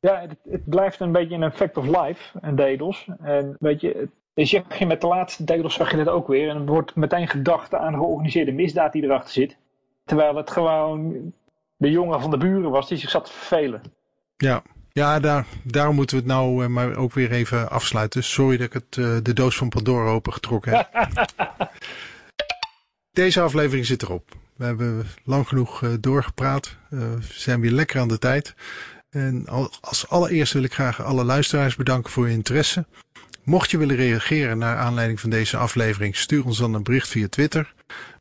Ja, 0.00 0.20
het, 0.20 0.36
het, 0.48 0.68
blijft 0.68 1.00
een 1.00 1.12
beetje 1.12 1.34
een 1.34 1.42
effect 1.42 1.76
of 1.76 1.86
life, 1.86 2.38
een 2.40 2.56
DDoS. 2.56 3.08
En 3.20 3.56
weet 3.58 3.80
je, 3.80 4.08
dus 4.40 4.50
je, 4.50 4.86
met 4.86 5.00
de 5.00 5.06
laatste 5.06 5.44
DDoS 5.44 5.74
zag 5.74 5.90
je 5.90 5.96
dat 5.96 6.08
ook 6.08 6.26
weer. 6.26 6.48
En 6.48 6.56
er 6.56 6.66
wordt 6.66 6.94
meteen 6.94 7.28
gedacht 7.28 7.74
aan 7.74 7.94
georganiseerde 7.94 8.52
misdaad 8.52 8.92
die 8.92 9.02
erachter 9.02 9.32
zit. 9.32 9.56
Terwijl 10.04 10.36
het 10.36 10.50
gewoon 10.50 11.32
de 11.76 11.90
jongen 11.90 12.20
van 12.20 12.30
de 12.30 12.36
buren 12.36 12.70
was 12.70 12.88
die 12.88 12.98
zich 12.98 13.10
zat 13.10 13.24
te 13.24 13.32
vervelen. 13.32 13.82
Ja, 14.36 14.62
ja 14.92 15.20
daar, 15.20 15.46
daarom 15.64 15.94
moeten 15.94 16.16
we 16.16 16.22
het 16.22 16.32
nou 16.32 16.62
uh, 16.62 16.68
maar 16.68 16.96
ook 16.96 17.12
weer 17.12 17.32
even 17.32 17.70
afsluiten. 17.70 18.24
Sorry 18.24 18.56
dat 18.56 18.66
ik 18.66 18.72
het, 18.72 18.96
uh, 18.96 19.16
de 19.22 19.32
doos 19.32 19.56
van 19.56 19.68
Pandora 19.68 20.10
opengetrokken 20.10 20.72
heb. 20.72 20.88
Deze 23.12 23.40
aflevering 23.40 23.86
zit 23.86 24.02
erop. 24.02 24.28
We 24.56 24.64
hebben 24.64 25.06
lang 25.24 25.48
genoeg 25.48 25.82
uh, 25.82 25.90
doorgepraat. 26.00 26.76
we 26.88 27.18
zijn 27.20 27.60
weer 27.60 27.70
lekker 27.70 28.00
aan 28.00 28.08
de 28.08 28.18
tijd. 28.18 28.54
En 29.10 29.44
als 29.80 30.08
allereerst 30.08 30.52
wil 30.52 30.62
ik 30.62 30.72
graag 30.72 31.02
alle 31.02 31.24
luisteraars 31.24 31.76
bedanken 31.76 32.10
voor 32.10 32.28
je 32.28 32.34
interesse. 32.34 32.86
Mocht 33.44 33.70
je 33.70 33.78
willen 33.78 33.96
reageren 33.96 34.58
naar 34.58 34.76
aanleiding 34.76 35.20
van 35.20 35.30
deze 35.30 35.56
aflevering, 35.56 36.16
stuur 36.16 36.44
ons 36.44 36.58
dan 36.58 36.74
een 36.74 36.82
bericht 36.82 37.08
via 37.08 37.28
Twitter. 37.28 37.74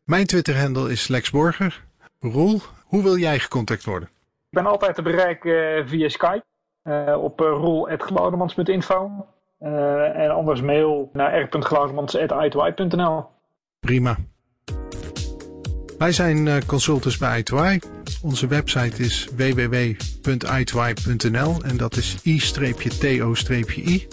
Mijn 0.03 0.25
Twitter-handle 0.25 0.91
is 0.91 1.07
Lex 1.07 1.29
Borger. 1.29 1.83
Roel, 2.19 2.61
hoe 2.83 3.03
wil 3.03 3.17
jij 3.17 3.39
gecontact 3.39 3.83
worden? 3.83 4.09
Ik 4.49 4.57
ben 4.57 4.65
altijd 4.65 4.95
te 4.95 5.01
bereiken 5.01 5.51
uh, 5.51 5.87
via 5.87 6.09
Skype 6.09 6.43
uh, 6.83 7.23
op 7.23 7.41
uh, 7.41 7.47
roel.glaudemans.info 7.47 9.25
en 9.59 10.29
anders 10.29 10.61
mail 10.61 11.09
naar 11.13 11.41
r.glaudemans.i2i.nl 11.41 13.25
Prima. 13.79 14.17
Wij 15.97 16.11
zijn 16.11 16.65
consultants 16.65 17.17
bij 17.17 17.43
i2i. 17.43 17.77
Onze 18.21 18.47
website 18.47 19.03
is 19.03 19.29
www.i2i.nl 19.35 21.63
en 21.63 21.77
dat 21.77 21.95
is 21.95 22.17
i-to-i. 22.23 24.07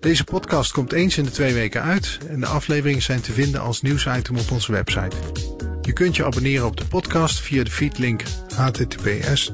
Deze 0.00 0.24
podcast 0.24 0.72
komt 0.72 0.92
eens 0.92 1.18
in 1.18 1.24
de 1.24 1.30
twee 1.30 1.54
weken 1.54 1.82
uit 1.82 2.18
en 2.28 2.40
de 2.40 2.46
afleveringen 2.46 3.02
zijn 3.02 3.20
te 3.20 3.32
vinden 3.32 3.60
als 3.60 3.82
nieuwsitem 3.82 4.36
op 4.36 4.50
onze 4.50 4.72
website. 4.72 5.16
Je 5.82 5.92
kunt 5.92 6.16
je 6.16 6.24
abonneren 6.24 6.66
op 6.66 6.76
de 6.76 6.84
podcast 6.84 7.40
via 7.40 7.64
de 7.64 7.70
feedlink 7.70 8.22
https 8.54 9.52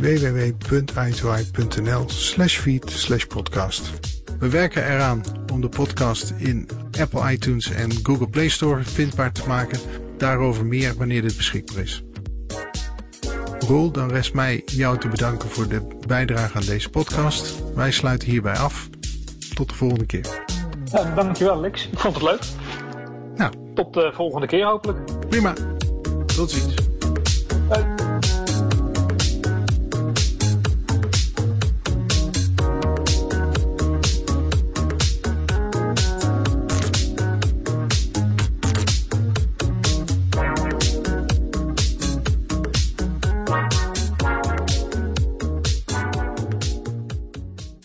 www.i2i.nl 0.00 2.04
feed 2.46 3.28
podcast. 3.28 3.90
We 4.38 4.48
werken 4.48 4.86
eraan 4.86 5.22
om 5.52 5.60
de 5.60 5.68
podcast 5.68 6.32
in 6.36 6.68
Apple 7.00 7.32
iTunes 7.32 7.70
en 7.70 7.90
Google 8.02 8.28
Play 8.28 8.48
Store 8.48 8.82
vindbaar 8.82 9.32
te 9.32 9.46
maken. 9.46 9.78
Daarover 10.18 10.66
meer 10.66 10.94
wanneer 10.94 11.22
dit 11.22 11.36
beschikbaar 11.36 11.82
is. 11.82 12.02
Roel, 13.70 13.90
dan 13.90 14.08
rest 14.08 14.34
mij 14.34 14.62
jou 14.66 14.98
te 14.98 15.08
bedanken 15.08 15.48
voor 15.48 15.68
de 15.68 15.86
bijdrage 16.06 16.58
aan 16.58 16.64
deze 16.64 16.90
podcast. 16.90 17.62
Wij 17.74 17.90
sluiten 17.90 18.28
hierbij 18.28 18.56
af. 18.56 18.88
Tot 19.54 19.68
de 19.68 19.74
volgende 19.74 20.06
keer. 20.06 20.44
Ja, 20.92 21.14
dankjewel 21.14 21.60
Lex. 21.60 21.88
Ik 21.92 21.98
vond 21.98 22.14
het 22.14 22.22
leuk. 22.24 22.42
Nou. 23.36 23.52
Tot 23.74 23.94
de 23.94 24.12
volgende 24.14 24.46
keer 24.46 24.64
hopelijk. 24.64 25.28
Prima. 25.28 25.52
Tot 26.36 26.50
ziens. 26.50 26.89